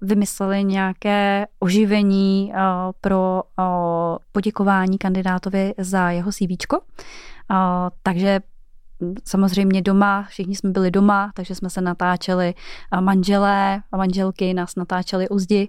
vymysleli 0.00 0.64
nějaké 0.64 1.46
oživení 1.58 2.52
uh, 2.54 2.60
pro 3.00 3.42
uh, 3.58 3.64
poděkování 4.32 4.98
kandidátovi 4.98 5.74
za 5.78 6.10
jeho 6.10 6.32
CV. 6.32 6.66
Takže 8.02 8.40
samozřejmě 9.24 9.82
doma, 9.82 10.22
všichni 10.28 10.56
jsme 10.56 10.70
byli 10.70 10.90
doma, 10.90 11.30
takže 11.34 11.54
jsme 11.54 11.70
se 11.70 11.80
natáčeli 11.80 12.54
manželé 13.00 13.82
a 13.92 13.96
manželky 13.96 14.54
nás 14.54 14.76
natáčeli 14.76 15.28
uzdi, 15.28 15.68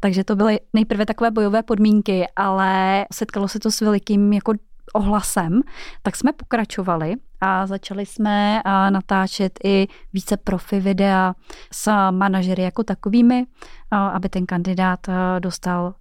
takže 0.00 0.24
to 0.24 0.36
byly 0.36 0.60
nejprve 0.72 1.06
takové 1.06 1.30
bojové 1.30 1.62
podmínky, 1.62 2.26
ale 2.36 3.06
setkalo 3.12 3.48
se 3.48 3.58
to 3.58 3.70
s 3.70 3.80
velikým 3.80 4.32
jako 4.32 4.52
ohlasem, 4.92 5.60
tak 6.02 6.16
jsme 6.16 6.32
pokračovali 6.32 7.14
a 7.44 7.66
začali 7.66 8.06
jsme 8.06 8.60
natáčet 8.90 9.58
i 9.64 9.86
více 10.12 10.36
profi 10.36 10.80
videa 10.80 11.34
s 11.72 12.10
manažery 12.10 12.62
jako 12.62 12.82
takovými, 12.82 13.44
aby 13.90 14.28
ten 14.28 14.46
kandidát 14.46 15.00
dostal 15.38 15.94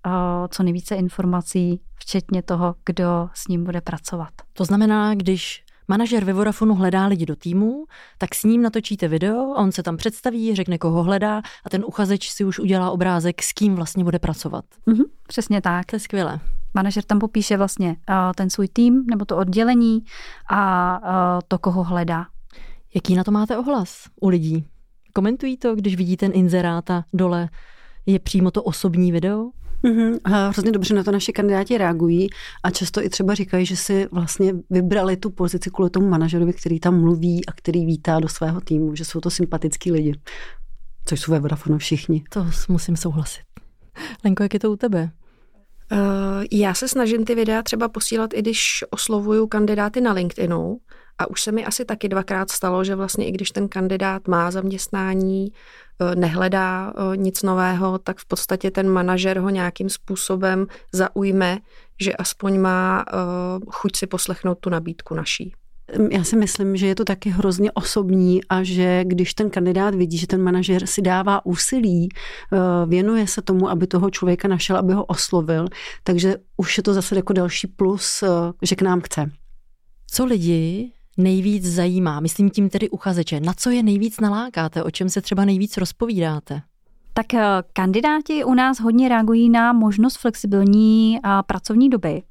co 0.50 0.64
nejvíce 0.64 0.96
informací, 0.96 1.82
včetně 1.96 2.42
toho, 2.42 2.76
kdo 2.86 3.30
s 3.34 3.48
ním 3.48 3.64
bude 3.64 3.82
pracovat. 3.82 4.30
To 4.54 4.66
znamená, 4.66 5.16
když 5.16 5.64
Manažer 5.88 6.26
ve 6.26 6.34
Vodafonu 6.34 6.76
hledá 6.76 7.06
lidi 7.08 7.26
do 7.26 7.36
týmu, 7.36 7.86
tak 8.18 8.36
s 8.36 8.44
ním 8.44 8.62
natočíte 8.62 9.08
video, 9.08 9.46
on 9.46 9.72
se 9.72 9.84
tam 9.84 9.98
představí, 9.98 10.56
řekne, 10.56 10.78
koho 10.78 11.04
hledá 11.04 11.42
a 11.66 11.70
ten 11.70 11.84
uchazeč 11.86 12.30
si 12.30 12.44
už 12.44 12.60
udělá 12.60 12.92
obrázek, 12.92 13.44
s 13.44 13.54
kým 13.54 13.76
vlastně 13.76 14.04
bude 14.04 14.20
pracovat. 14.20 14.66
Mm-hmm, 14.88 15.06
přesně 15.28 15.62
tak. 15.62 15.86
To 15.86 15.96
je 15.96 16.00
skvělé. 16.00 16.40
Manažer 16.74 17.04
tam 17.04 17.20
popíše 17.20 17.58
vlastně 17.58 17.88
uh, 17.88 18.16
ten 18.36 18.50
svůj 18.50 18.68
tým 18.68 19.06
nebo 19.10 19.26
to 19.26 19.38
oddělení 19.38 20.04
a 20.50 21.00
uh, 21.00 21.42
to, 21.48 21.58
koho 21.60 21.84
hledá. 21.84 22.26
Jaký 22.96 23.16
na 23.16 23.24
to 23.24 23.32
máte 23.32 23.58
ohlas 23.58 24.10
u 24.22 24.30
lidí? 24.30 24.68
Komentují 25.14 25.58
to, 25.58 25.76
když 25.76 25.96
vidí 25.96 26.18
ten 26.18 26.32
inzerát 26.36 26.90
a 26.90 27.04
dole 27.14 27.50
je 28.06 28.20
přímo 28.20 28.52
to 28.52 28.64
osobní 28.64 29.12
video? 29.12 29.50
Mm-hmm. 29.84 30.20
A 30.24 30.50
hrozně 30.50 30.72
dobře 30.72 30.94
na 30.94 31.04
to 31.04 31.12
naši 31.12 31.34
kandidáti 31.34 31.78
reagují 31.78 32.28
a 32.64 32.72
často 32.72 33.04
i 33.04 33.10
třeba 33.10 33.34
říkají, 33.34 33.66
že 33.66 33.76
si 33.76 34.08
vlastně 34.12 34.54
vybrali 34.70 35.18
tu 35.18 35.30
pozici 35.30 35.70
kvůli 35.70 35.90
tomu 35.90 36.10
manažerovi, 36.10 36.54
který 36.54 36.80
tam 36.80 37.00
mluví 37.00 37.46
a 37.46 37.52
který 37.52 37.86
vítá 37.86 38.20
do 38.20 38.28
svého 38.28 38.62
týmu, 38.62 38.96
že 38.96 39.06
jsou 39.06 39.20
to 39.20 39.30
sympatický 39.30 39.92
lidi. 39.92 40.14
Což 41.06 41.20
jsou 41.20 41.32
ve 41.32 41.40
Vodafonu 41.40 41.78
všichni. 41.78 42.24
To 42.30 42.46
musím 42.70 42.96
souhlasit. 42.96 43.44
Lenko, 44.26 44.44
jak 44.44 44.54
je 44.54 44.60
to 44.60 44.72
u 44.72 44.76
tebe? 44.76 45.12
Uh, 45.94 46.00
já 46.52 46.74
se 46.74 46.88
snažím 46.88 47.26
ty 47.26 47.36
videa 47.36 47.62
třeba 47.62 47.90
posílat, 47.90 48.34
i 48.34 48.42
když 48.42 48.84
oslovuju 48.90 49.48
kandidáty 49.48 50.02
na 50.02 50.14
LinkedInu. 50.14 50.78
A 51.18 51.30
už 51.30 51.42
se 51.42 51.52
mi 51.52 51.66
asi 51.66 51.86
taky 51.86 52.10
dvakrát 52.10 52.52
stalo, 52.52 52.84
že 52.84 52.96
vlastně 52.96 53.28
i 53.28 53.32
když 53.32 53.52
ten 53.52 53.68
kandidát 53.68 54.28
má 54.28 54.52
zaměstnání, 54.52 55.52
uh, 56.02 56.16
nehledá 56.16 56.94
uh, 56.94 57.18
nic 57.18 57.44
nového, 57.44 57.98
tak 57.98 58.18
v 58.18 58.26
podstatě 58.26 58.72
ten 58.72 58.90
manažer 58.90 59.40
ho 59.40 59.50
nějakým 59.50 59.90
způsobem 59.90 60.68
zaujme, 60.92 61.58
že 62.02 62.14
aspoň 62.14 62.60
má 62.60 63.06
chuť 63.70 63.96
si 63.96 64.08
poslechnout 64.08 64.60
tu 64.60 64.70
nabídku 64.70 65.16
naší. 65.16 65.54
Já 66.12 66.24
si 66.24 66.36
myslím, 66.36 66.78
že 66.78 66.88
je 66.88 66.96
to 66.96 67.06
taky 67.06 67.30
hrozně 67.30 67.72
osobní 67.72 68.44
a 68.44 68.64
že 68.64 69.04
když 69.04 69.34
ten 69.34 69.50
kandidát 69.50 69.96
vidí, 69.96 70.18
že 70.18 70.28
ten 70.28 70.42
manažer 70.42 70.88
si 70.88 71.02
dává 71.02 71.46
úsilí, 71.46 72.10
eh, 72.12 72.58
věnuje 72.86 73.28
se 73.28 73.42
tomu, 73.42 73.70
aby 73.70 73.88
toho 73.88 74.10
člověka 74.10 74.48
našel, 74.48 74.78
aby 74.78 74.94
ho 74.94 75.06
oslovil, 75.06 75.68
takže 76.04 76.36
už 76.58 76.78
je 76.78 76.84
to 76.84 76.94
zase 76.94 77.16
jako 77.16 77.34
další 77.34 77.68
plus, 77.68 78.24
eh, 78.24 78.28
že 78.62 78.76
k 78.76 78.82
nám 78.82 79.02
chce. 79.02 79.32
Co 80.12 80.26
lidi 80.26 80.92
nejvíc 81.18 81.66
zajímá? 81.66 82.20
Myslím 82.20 82.50
tím 82.50 82.70
tedy 82.70 82.90
uchazeče. 82.90 83.40
Na 83.40 83.54
co 83.54 83.70
je 83.70 83.84
nejvíc 83.84 84.20
nalákáte? 84.20 84.84
O 84.84 84.92
čem 84.92 85.10
se 85.10 85.22
třeba 85.22 85.46
nejvíc 85.46 85.78
rozpovídáte? 85.78 86.62
Tak 87.14 87.34
eh, 87.34 87.44
kandidáti 87.74 88.44
u 88.44 88.54
nás 88.54 88.80
hodně 88.80 89.10
reagují 89.10 89.50
na 89.50 89.74
možnost 89.74 90.18
flexibilní 90.18 91.20
pracovní 91.46 91.90
doby, 91.90 92.24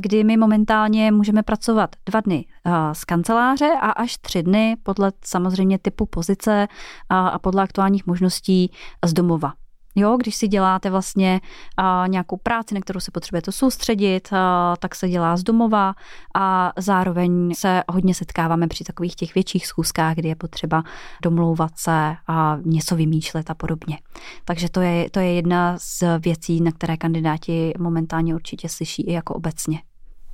kdy 0.00 0.24
my 0.24 0.36
momentálně 0.36 1.12
můžeme 1.12 1.42
pracovat 1.42 1.96
dva 2.06 2.20
dny 2.20 2.44
z 2.92 3.04
kanceláře 3.04 3.70
a 3.80 3.90
až 3.90 4.16
tři 4.16 4.42
dny 4.42 4.76
podle 4.82 5.12
samozřejmě 5.24 5.78
typu 5.78 6.06
pozice 6.06 6.68
a 7.08 7.38
podle 7.38 7.62
aktuálních 7.62 8.06
možností 8.06 8.72
z 9.04 9.12
domova. 9.12 9.52
Jo, 9.94 10.16
když 10.16 10.36
si 10.36 10.48
děláte 10.48 10.90
vlastně 10.90 11.40
a, 11.76 12.06
nějakou 12.06 12.36
práci, 12.36 12.74
na 12.74 12.80
kterou 12.80 13.00
se 13.00 13.10
potřebujete 13.10 13.52
soustředit, 13.52 14.28
a, 14.32 14.74
tak 14.78 14.94
se 14.94 15.08
dělá 15.08 15.36
z 15.36 15.42
domova 15.42 15.94
a 16.34 16.72
zároveň 16.78 17.54
se 17.54 17.82
hodně 17.88 18.14
setkáváme 18.14 18.68
při 18.68 18.84
takových 18.84 19.16
těch 19.16 19.34
větších 19.34 19.66
schůzkách, 19.66 20.14
kdy 20.14 20.28
je 20.28 20.36
potřeba 20.36 20.82
domlouvat 21.22 21.70
se 21.78 22.16
a 22.28 22.58
něco 22.64 22.96
vymýšlet 22.96 23.50
a 23.50 23.54
podobně. 23.54 23.98
Takže 24.44 24.68
to 24.68 24.80
je, 24.80 25.10
to 25.10 25.20
je 25.20 25.34
jedna 25.34 25.76
z 25.78 26.02
věcí, 26.18 26.60
na 26.60 26.72
které 26.72 26.96
kandidáti 26.96 27.72
momentálně 27.78 28.34
určitě 28.34 28.68
slyší 28.68 29.02
i 29.02 29.12
jako 29.12 29.34
obecně. 29.34 29.82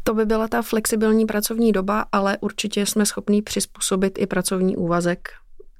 To 0.03 0.15
by 0.15 0.27
byla 0.27 0.49
ta 0.49 0.63
flexibilní 0.63 1.27
pracovní 1.27 1.73
doba, 1.73 2.05
ale 2.13 2.39
určitě 2.41 2.87
jsme 2.87 3.07
schopní 3.07 3.43
přizpůsobit 3.43 4.19
i 4.19 4.27
pracovní 4.27 4.77
úvazek 4.77 5.29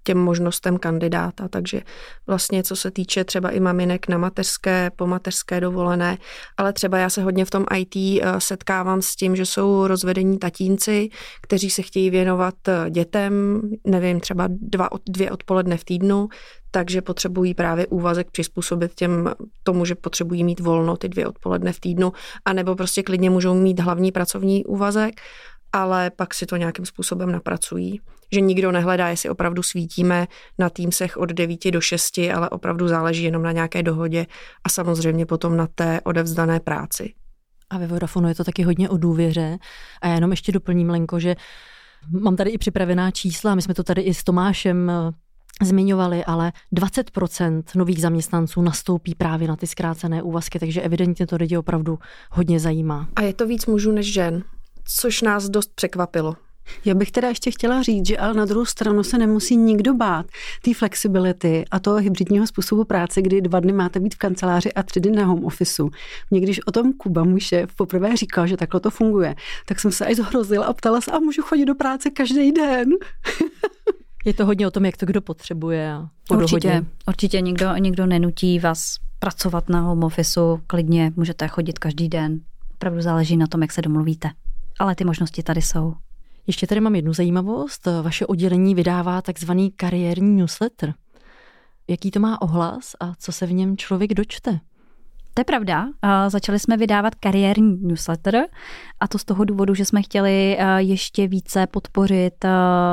těm 0.07 0.19
možnostem 0.19 0.79
kandidáta. 0.79 1.49
Takže 1.49 1.81
vlastně 2.27 2.63
co 2.63 2.77
se 2.77 2.91
týče 2.91 3.25
třeba 3.25 3.51
i 3.51 3.61
maminek 3.61 4.09
na 4.09 4.19
mateřské, 4.19 4.91
po 4.97 5.07
mateřské 5.07 5.61
dovolené, 5.61 6.19
ale 6.57 6.73
třeba 6.73 6.99
já 6.99 7.11
se 7.11 7.23
hodně 7.23 7.45
v 7.45 7.51
tom 7.51 7.65
IT 7.77 7.97
eh, 7.97 8.21
setkávám 8.39 9.03
s 9.03 9.17
tím, 9.17 9.37
že 9.37 9.47
jsou 9.47 9.87
rozvedení 9.87 10.39
tatínci, 10.39 11.09
kteří 11.43 11.71
se 11.71 11.83
chtějí 11.83 12.11
věnovat 12.11 12.55
eh, 12.69 12.91
dětem, 12.91 13.63
nevím, 13.87 14.21
třeba 14.21 14.49
dva, 14.49 14.89
dvě 15.09 15.31
odpoledne 15.31 15.77
v 15.77 15.85
týdnu, 15.85 16.29
takže 16.71 17.03
potřebují 17.03 17.55
právě 17.55 17.87
úvazek 17.87 18.31
přizpůsobit 18.31 18.95
těm 18.95 19.33
tomu, 19.63 19.85
že 19.85 19.95
potřebují 19.95 20.45
mít 20.45 20.61
volno 20.61 20.97
ty 20.97 21.09
dvě 21.09 21.27
odpoledne 21.27 21.73
v 21.73 21.81
týdnu, 21.81 22.13
anebo 22.45 22.77
prostě 22.77 23.03
klidně 23.03 23.31
můžou 23.31 23.55
mít 23.55 23.81
hlavní 23.81 24.13
pracovní 24.13 24.65
úvazek 24.65 25.21
ale 25.73 26.11
pak 26.11 26.35
si 26.35 26.47
to 26.47 26.57
nějakým 26.57 26.87
způsobem 26.87 27.33
napracují. 27.33 28.01
Že 28.33 28.41
nikdo 28.41 28.73
nehledá, 28.73 29.09
jestli 29.09 29.29
opravdu 29.29 29.63
svítíme 29.63 30.27
na 30.59 30.71
týmsech 30.71 31.17
od 31.17 31.31
9 31.31 31.71
do 31.71 31.81
6, 31.81 32.19
ale 32.19 32.51
opravdu 32.51 32.89
záleží 32.89 33.23
jenom 33.23 33.43
na 33.43 33.53
nějaké 33.53 33.83
dohodě 33.83 34.27
a 34.65 34.69
samozřejmě 34.69 35.27
potom 35.27 35.57
na 35.57 35.67
té 35.67 36.01
odevzdané 36.05 36.61
práci. 36.61 37.15
A 37.71 37.79
ve 37.79 37.87
Vodafonu 37.87 38.29
je 38.29 38.35
to 38.35 38.45
taky 38.45 38.63
hodně 38.63 38.89
o 38.89 38.97
důvěře. 38.97 39.59
A 40.03 40.09
já 40.09 40.15
jenom 40.15 40.31
ještě 40.31 40.53
doplním, 40.53 40.91
Lenko, 40.91 41.21
že 41.21 41.37
mám 42.21 42.37
tady 42.37 42.51
i 42.51 42.59
připravená 42.59 43.11
čísla, 43.11 43.55
my 43.55 43.63
jsme 43.63 43.75
to 43.75 43.83
tady 43.83 44.03
i 44.03 44.15
s 44.15 44.25
Tomášem 44.25 44.91
eh, 44.91 45.13
zmiňovali, 45.63 46.25
ale 46.25 46.53
20% 46.77 47.63
nových 47.75 48.01
zaměstnanců 48.01 48.63
nastoupí 48.63 49.15
právě 49.15 49.49
na 49.49 49.57
ty 49.57 49.67
zkrácené 49.67 50.23
úvazky, 50.23 50.59
takže 50.59 50.83
evidentně 50.83 51.27
to 51.27 51.37
lidi 51.37 51.57
opravdu 51.57 51.99
hodně 52.31 52.61
zajímá. 52.61 53.09
A 53.17 53.23
je 53.23 53.35
to 53.35 53.47
víc 53.47 53.67
mužů 53.67 53.93
než 53.93 54.13
žen 54.13 54.45
což 54.89 55.23
nás 55.23 55.49
dost 55.49 55.71
překvapilo. 55.75 56.37
Já 56.85 56.95
bych 56.95 57.11
teda 57.11 57.29
ještě 57.29 57.51
chtěla 57.51 57.83
říct, 57.83 58.07
že 58.07 58.19
ale 58.19 58.35
na 58.35 58.45
druhou 58.45 58.65
stranu 58.65 59.03
se 59.03 59.19
nemusí 59.19 59.57
nikdo 59.57 59.95
bát 59.95 60.27
té 60.63 60.75
flexibility 60.75 61.65
a 61.71 61.79
toho 61.79 61.97
hybridního 61.97 62.47
způsobu 62.47 62.85
práce, 62.85 63.23
kdy 63.23 63.41
dva 63.41 63.61
dny 63.61 63.73
máte 63.73 64.01
být 64.01 64.15
v 64.15 64.19
kanceláři 64.19 64.73
a 64.73 64.83
tři 64.83 65.01
dny 65.01 65.17
na 65.17 65.25
home 65.25 65.45
officeu. 65.45 65.91
Mě 66.31 66.41
když 66.41 66.67
o 66.67 66.73
tom 66.73 66.93
Kuba, 66.93 67.25
můj 67.25 67.41
šéf, 67.41 67.75
poprvé 67.75 68.17
říkal, 68.17 68.47
že 68.47 68.57
takhle 68.57 68.81
to 68.81 68.91
funguje, 68.91 69.35
tak 69.67 69.81
jsem 69.81 69.93
se 69.93 70.07
až 70.07 70.17
zhrozila 70.17 70.67
a 70.67 70.73
ptala 70.73 71.01
se, 71.01 71.11
a 71.11 71.19
můžu 71.19 71.43
chodit 71.43 71.65
do 71.65 71.75
práce 71.75 72.11
každý 72.11 72.53
den. 72.53 72.89
Je 74.25 74.35
to 74.35 74.47
hodně 74.47 74.67
o 74.67 74.71
tom, 74.71 74.85
jak 74.85 74.97
to 74.97 75.07
kdo 75.07 75.21
potřebuje. 75.21 75.93
A 75.93 76.09
určitě, 76.31 76.69
dohodě. 76.69 76.87
určitě 77.09 77.41
nikdo, 77.41 77.77
nikdo 77.77 78.07
nenutí 78.07 78.59
vás 78.59 78.97
pracovat 79.19 79.69
na 79.69 79.81
home 79.81 80.05
officeu, 80.05 80.61
klidně 80.67 81.13
můžete 81.17 81.49
chodit 81.49 81.79
každý 81.79 82.09
den. 82.09 82.41
Opravdu 82.75 83.01
záleží 83.01 83.37
na 83.37 83.47
tom, 83.47 83.63
jak 83.63 83.73
se 83.73 83.83
domluvíte 83.83 84.31
ale 84.79 84.95
ty 84.95 85.05
možnosti 85.05 85.43
tady 85.43 85.63
jsou. 85.63 85.95
Ještě 86.47 86.67
tady 86.67 86.81
mám 86.81 86.95
jednu 86.95 87.13
zajímavost. 87.13 87.89
Vaše 88.03 88.27
oddělení 88.27 88.75
vydává 88.75 89.23
takzvaný 89.23 89.71
kariérní 89.71 90.37
newsletter. 90.37 90.95
Jaký 91.89 92.11
to 92.11 92.21
má 92.21 92.43
ohlas 92.43 92.97
a 93.01 93.15
co 93.19 93.33
se 93.33 93.47
v 93.47 93.53
něm 93.53 93.77
člověk 93.77 94.15
dočte? 94.15 94.61
To 95.37 95.41
je 95.41 95.45
pravda. 95.45 95.89
Začali 96.29 96.59
jsme 96.59 96.77
vydávat 96.77 97.15
kariérní 97.15 97.79
newsletter 97.83 98.45
a 99.01 99.09
to 99.09 99.19
z 99.19 99.25
toho 99.25 99.45
důvodu, 99.45 99.75
že 99.75 99.85
jsme 99.85 100.03
chtěli 100.03 100.59
ještě 100.77 101.29
více 101.29 101.67
podpořit 101.67 102.45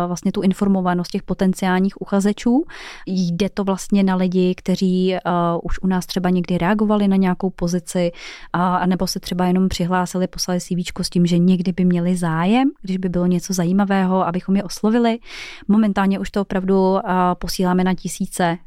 vlastně 0.08 0.32
tu 0.32 0.42
informovanost 0.42 1.12
těch 1.12 1.24
potenciálních 1.24 2.02
uchazečů. 2.02 2.64
Jde 3.08 3.50
to 3.50 3.64
vlastně 3.64 4.04
na 4.04 4.16
lidi, 4.16 4.56
kteří 4.58 5.16
už 5.64 5.80
u 5.82 5.88
nás 5.88 6.06
třeba 6.06 6.30
někdy 6.30 6.58
reagovali 6.58 7.08
na 7.08 7.16
nějakou 7.16 7.50
pozici, 7.50 8.12
a 8.54 8.86
nebo 8.86 9.08
se 9.08 9.20
třeba 9.20 9.46
jenom 9.46 9.70
přihlásili, 9.70 10.28
poslali 10.28 10.60
CV 10.60 10.92
s 11.02 11.10
tím, 11.10 11.26
že 11.26 11.38
někdy 11.38 11.72
by 11.72 11.86
měli 11.86 12.16
zájem, 12.16 12.70
když 12.82 12.98
by 12.98 13.10
bylo 13.10 13.26
něco 13.26 13.54
zajímavého, 13.54 14.28
abychom 14.28 14.56
je 14.56 14.64
oslovili. 14.64 15.20
Momentálně 15.68 16.20
už 16.20 16.32
to 16.32 16.42
opravdu 16.42 16.98
posíláme 17.40 17.84
na 17.84 17.94
tisíce 17.94 18.58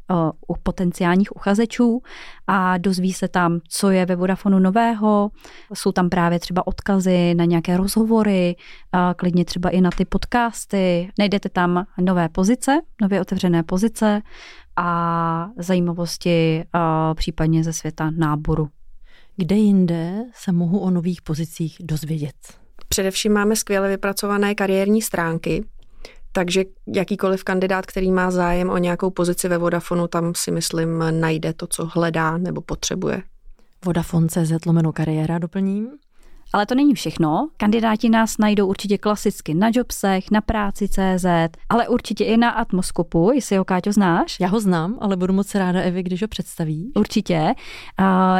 potenciálních 0.63 1.35
uchazečů 1.35 2.01
a 2.47 2.77
dozví 2.77 3.13
se 3.13 3.27
tam, 3.27 3.59
co 3.69 3.89
je 3.89 4.05
ve 4.05 4.15
Vodafonu 4.15 4.59
nového. 4.59 5.31
Jsou 5.73 5.91
tam 5.91 6.09
právě 6.09 6.39
třeba 6.39 6.67
odkazy 6.67 7.35
na 7.35 7.45
nějaké 7.45 7.77
rozhovory, 7.77 8.55
klidně 9.15 9.45
třeba 9.45 9.69
i 9.69 9.81
na 9.81 9.89
ty 9.97 10.05
podcasty. 10.05 11.09
Najdete 11.19 11.49
tam 11.49 11.85
nové 12.01 12.29
pozice, 12.29 12.81
nově 13.01 13.21
otevřené 13.21 13.63
pozice 13.63 14.21
a 14.75 15.49
zajímavosti 15.57 16.63
případně 17.15 17.63
ze 17.63 17.73
světa 17.73 18.11
náboru. 18.17 18.69
Kde 19.35 19.55
jinde 19.55 20.23
se 20.33 20.51
mohu 20.51 20.79
o 20.79 20.89
nových 20.89 21.21
pozicích 21.21 21.77
dozvědět? 21.79 22.35
Především 22.87 23.33
máme 23.33 23.55
skvěle 23.55 23.89
vypracované 23.89 24.55
kariérní 24.55 25.01
stránky, 25.01 25.65
takže 26.31 26.63
jakýkoliv 26.95 27.43
kandidát, 27.43 27.85
který 27.85 28.11
má 28.11 28.31
zájem 28.31 28.69
o 28.69 28.77
nějakou 28.77 29.09
pozici 29.09 29.47
ve 29.47 29.57
Vodafonu, 29.57 30.07
tam 30.07 30.31
si 30.35 30.51
myslím 30.51 31.03
najde 31.19 31.53
to, 31.53 31.67
co 31.67 31.85
hledá 31.85 32.37
nebo 32.37 32.61
potřebuje. 32.61 33.23
Vodafone.cz 33.85 34.65
lomeno 34.65 34.91
kariéra 34.91 35.39
doplním. 35.39 35.89
Ale 36.53 36.65
to 36.65 36.75
není 36.75 36.93
všechno. 36.93 37.49
Kandidáti 37.57 38.09
nás 38.09 38.37
najdou 38.37 38.67
určitě 38.67 38.97
klasicky 38.97 39.53
na 39.53 39.69
Jobsech, 39.73 40.31
na 40.31 40.41
práci 40.41 40.87
CZ, 40.87 41.25
ale 41.69 41.87
určitě 41.87 42.23
i 42.23 42.37
na 42.37 42.49
Atmoskopu, 42.49 43.31
jestli 43.33 43.57
ho 43.57 43.65
Káťo 43.65 43.91
znáš. 43.91 44.39
Já 44.39 44.47
ho 44.47 44.59
znám, 44.59 44.97
ale 45.01 45.17
budu 45.17 45.33
moc 45.33 45.55
ráda, 45.55 45.81
Evi, 45.81 46.03
když 46.03 46.21
ho 46.21 46.27
představí. 46.27 46.91
Určitě. 46.95 47.53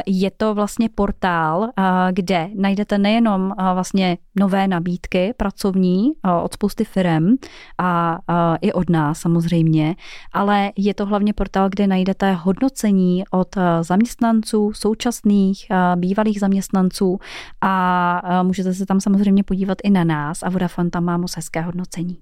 Je 0.06 0.32
to 0.32 0.54
vlastně 0.54 0.90
portál, 0.90 1.70
kde 2.12 2.50
najdete 2.56 2.98
nejenom 2.98 3.54
vlastně 3.74 4.18
nové 4.40 4.68
nabídky 4.68 5.34
pracovní 5.38 6.12
od 6.44 6.54
spousty 6.54 6.84
firm 6.84 7.36
a 7.78 8.20
i 8.62 8.74
od 8.74 8.90
nás 8.90 9.20
samozřejmě, 9.20 9.96
ale 10.34 10.72
je 10.78 10.94
to 10.94 11.06
hlavně 11.06 11.34
portál, 11.34 11.70
kde 11.70 11.88
najdete 11.88 12.34
hodnocení 12.34 13.24
od 13.32 13.56
zaměstnanců, 13.82 14.72
současných, 14.74 15.66
bývalých 15.96 16.40
zaměstnanců 16.40 17.20
a 17.62 17.97
můžete 18.44 18.74
se 18.74 18.86
tam 18.86 19.02
samozřejmě 19.02 19.44
podívat 19.44 19.78
i 19.84 19.90
na 19.90 20.04
nás 20.04 20.44
a 20.44 20.50
Vodafone 20.50 20.90
tam 20.90 21.04
má 21.04 21.18
moc 21.18 21.36
hezké 21.36 21.62
hodnocení. 21.62 22.18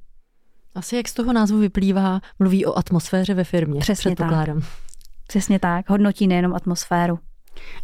Asi 0.75 0.95
jak 0.95 1.07
z 1.07 1.13
toho 1.13 1.33
názvu 1.33 1.57
vyplývá, 1.57 2.21
mluví 2.39 2.65
o 2.65 2.77
atmosféře 2.77 3.33
ve 3.33 3.43
firmě. 3.43 3.79
Přesně 3.79 4.15
tak. 4.15 4.49
Přesně 5.27 5.59
tak, 5.59 5.89
hodnotí 5.89 6.27
nejenom 6.27 6.55
atmosféru. 6.55 7.19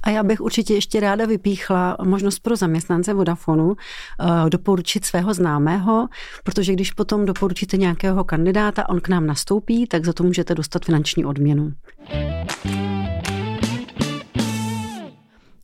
A 0.03 0.09
já 0.09 0.23
bych 0.23 0.41
určitě 0.41 0.73
ještě 0.73 0.99
ráda 0.99 1.25
vypíchla 1.25 1.97
možnost 2.03 2.39
pro 2.39 2.55
zaměstnance 2.55 3.13
Vodafonu 3.13 3.75
eh, 3.75 4.49
doporučit 4.49 5.05
svého 5.05 5.33
známého, 5.33 6.07
protože 6.43 6.73
když 6.73 6.91
potom 6.91 7.25
doporučíte 7.25 7.77
nějakého 7.77 8.23
kandidáta, 8.23 8.89
on 8.89 9.01
k 9.01 9.07
nám 9.07 9.27
nastoupí, 9.27 9.87
tak 9.87 10.05
za 10.05 10.13
to 10.13 10.23
můžete 10.23 10.55
dostat 10.55 10.85
finanční 10.85 11.25
odměnu. 11.25 11.71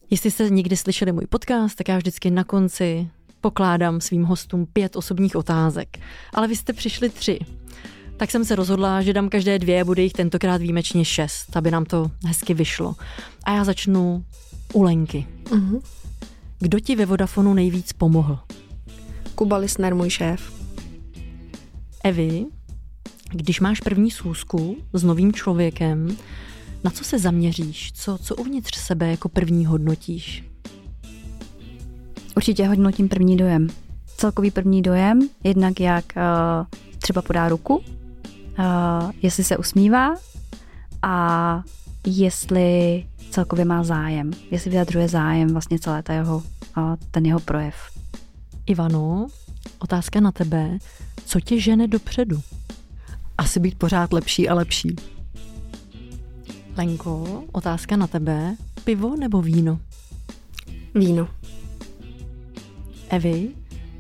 Jestli 0.10 0.32
jste 0.32 0.50
někdy 0.50 0.78
slyšeli 0.78 1.12
můj 1.12 1.26
podcast, 1.30 1.76
tak 1.78 1.88
já 1.88 1.98
vždycky 1.98 2.32
na 2.32 2.44
konci 2.44 3.10
pokládám 3.42 4.02
svým 4.02 4.24
hostům 4.24 4.66
pět 4.66 4.96
osobních 4.96 5.36
otázek. 5.36 6.00
Ale 6.34 6.48
vy 6.48 6.56
jste 6.56 6.74
přišli 6.74 7.10
tři. 7.10 7.40
Tak 8.18 8.32
jsem 8.32 8.46
se 8.46 8.56
rozhodla, 8.56 9.02
že 9.02 9.14
dám 9.14 9.30
každé 9.30 9.60
dvě, 9.60 9.84
bude 9.84 10.02
jich 10.02 10.14
tentokrát 10.14 10.62
výjimečně 10.62 11.06
šest, 11.06 11.58
aby 11.58 11.72
nám 11.72 11.86
to 11.86 12.12
hezky 12.26 12.54
vyšlo. 12.54 12.96
A 13.44 13.52
já 13.52 13.64
začnu 13.64 14.26
u 14.74 14.84
Lenky. 14.84 15.28
Mhm. 15.52 15.80
Kdo 16.60 16.80
ti 16.80 16.96
ve 16.96 17.06
Vodafonu 17.06 17.54
nejvíc 17.54 17.94
pomohl? 17.94 18.40
Kuba 19.36 19.58
Lisner, 19.58 19.96
můj 19.96 20.10
šéf. 20.10 20.54
Evi, 22.04 22.46
když 23.32 23.60
máš 23.60 23.80
první 23.80 24.12
schůzku 24.12 24.78
s 24.94 25.04
novým 25.04 25.34
člověkem, 25.34 26.18
na 26.84 26.92
co 26.92 27.04
se 27.04 27.20
zaměříš? 27.20 27.92
Co, 27.94 28.18
co 28.18 28.36
uvnitř 28.36 28.78
sebe 28.78 29.12
jako 29.12 29.30
první 29.30 29.66
hodnotíš? 29.66 30.44
Určitě 32.36 32.68
hodnotím 32.68 33.10
první 33.10 33.38
dojem. 33.38 33.68
Celkový 34.18 34.52
první 34.52 34.82
dojem, 34.82 35.30
jednak 35.44 35.80
jak 35.80 36.06
uh, 36.16 36.66
třeba 37.00 37.22
podá 37.22 37.50
ruku, 37.50 37.76
uh, 37.76 37.84
jestli 39.22 39.44
se 39.44 39.58
usmívá 39.58 40.16
a 41.02 41.64
jestli 42.06 43.06
celkově 43.32 43.66
má 43.66 43.84
zájem, 43.84 44.32
jestli 44.52 44.72
vyjadřuje 44.72 45.08
zájem 45.08 45.48
vlastně 45.48 45.80
celé 45.80 46.04
ta 46.04 46.14
jeho, 46.14 46.38
uh, 46.38 46.96
ten 47.12 47.26
jeho 47.26 47.40
projev. 47.40 47.76
Ivano, 48.66 49.28
otázka 49.80 50.20
na 50.20 50.32
tebe. 50.32 50.78
Co 51.26 51.40
tě 51.40 51.60
žene 51.60 51.88
dopředu? 51.88 52.42
Asi 53.38 53.60
být 53.60 53.78
pořád 53.78 54.14
lepší 54.14 54.50
a 54.50 54.54
lepší. 54.54 54.96
Lenko, 56.78 57.44
otázka 57.52 57.96
na 57.96 58.08
tebe. 58.08 58.56
Pivo 58.84 59.16
nebo 59.16 59.42
víno? 59.42 59.80
Víno. 60.96 61.28
Evi, 63.10 63.56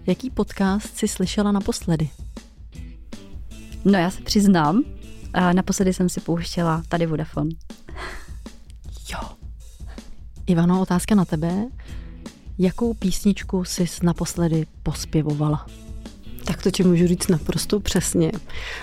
jaký 0.07 0.29
podcast 0.29 0.97
jsi 0.97 1.07
slyšela 1.07 1.51
naposledy? 1.51 2.09
No 3.85 3.99
já 3.99 4.11
se 4.11 4.21
přiznám, 4.21 4.75
uh, 4.77 5.53
naposledy 5.53 5.93
jsem 5.93 6.09
si 6.09 6.21
pouštěla 6.21 6.83
tady 6.89 7.05
Vodafone. 7.05 7.49
Jo. 9.13 9.19
Ivano, 10.47 10.81
otázka 10.81 11.15
na 11.15 11.25
tebe. 11.25 11.67
Jakou 12.57 12.93
písničku 12.93 13.63
jsi 13.63 13.85
naposledy 14.03 14.65
pospěvovala? 14.83 15.65
Tak 16.47 16.63
to 16.63 16.71
ti 16.71 16.83
můžu 16.83 17.07
říct 17.07 17.27
naprosto 17.27 17.79
přesně. 17.79 18.31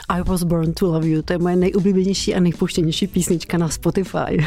I 0.08 0.22
was 0.22 0.42
born 0.42 0.72
to 0.72 0.86
love 0.86 1.08
you, 1.08 1.22
to 1.22 1.32
je 1.32 1.38
moje 1.38 1.56
nejoblíbenější 1.56 2.34
a 2.34 2.40
nejpouštěnější 2.40 3.06
písnička 3.06 3.58
na 3.58 3.68
Spotify. 3.68 4.46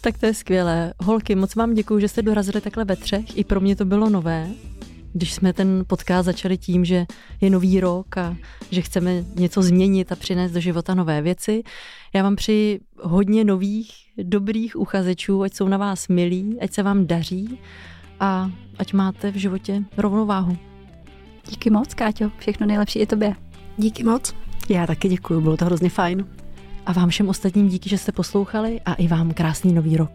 Tak 0.00 0.18
to 0.18 0.26
je 0.26 0.34
skvělé. 0.34 0.94
Holky, 1.00 1.34
moc 1.34 1.54
vám 1.54 1.74
děkuji, 1.74 1.98
že 1.98 2.08
jste 2.08 2.22
dorazili 2.22 2.60
takhle 2.60 2.84
ve 2.84 2.96
třech. 2.96 3.38
I 3.38 3.44
pro 3.44 3.60
mě 3.60 3.76
to 3.76 3.84
bylo 3.84 4.10
nové, 4.10 4.48
když 5.12 5.32
jsme 5.32 5.52
ten 5.52 5.84
podcast 5.86 6.24
začali 6.26 6.58
tím, 6.58 6.84
že 6.84 7.06
je 7.40 7.50
nový 7.50 7.80
rok 7.80 8.16
a 8.16 8.36
že 8.70 8.82
chceme 8.82 9.24
něco 9.34 9.62
změnit 9.62 10.12
a 10.12 10.16
přinést 10.16 10.52
do 10.52 10.60
života 10.60 10.94
nové 10.94 11.22
věci. 11.22 11.62
Já 12.14 12.22
vám 12.22 12.36
přeji 12.36 12.80
hodně 13.02 13.44
nových, 13.44 13.92
dobrých 14.22 14.76
uchazečů, 14.76 15.42
ať 15.42 15.54
jsou 15.54 15.68
na 15.68 15.76
vás 15.76 16.08
milí, 16.08 16.58
ať 16.60 16.72
se 16.72 16.82
vám 16.82 17.06
daří 17.06 17.58
a 18.20 18.50
ať 18.78 18.92
máte 18.92 19.30
v 19.30 19.36
životě 19.36 19.82
rovnováhu. 19.96 20.56
Díky 21.48 21.70
moc, 21.70 21.94
Káťo, 21.94 22.30
všechno 22.38 22.66
nejlepší 22.66 22.98
i 22.98 23.06
tobě. 23.06 23.34
Díky 23.76 24.04
moc. 24.04 24.34
Já 24.68 24.86
taky 24.86 25.08
děkuji, 25.08 25.40
bylo 25.40 25.56
to 25.56 25.64
hrozně 25.64 25.90
fajn. 25.90 26.26
A 26.86 26.92
vám 26.92 27.08
všem 27.08 27.28
ostatním 27.28 27.68
díky, 27.68 27.88
že 27.88 27.98
jste 27.98 28.12
poslouchali 28.12 28.80
a 28.80 28.94
i 28.94 29.08
vám 29.08 29.32
krásný 29.32 29.72
nový 29.72 29.96
rok. 29.96 30.10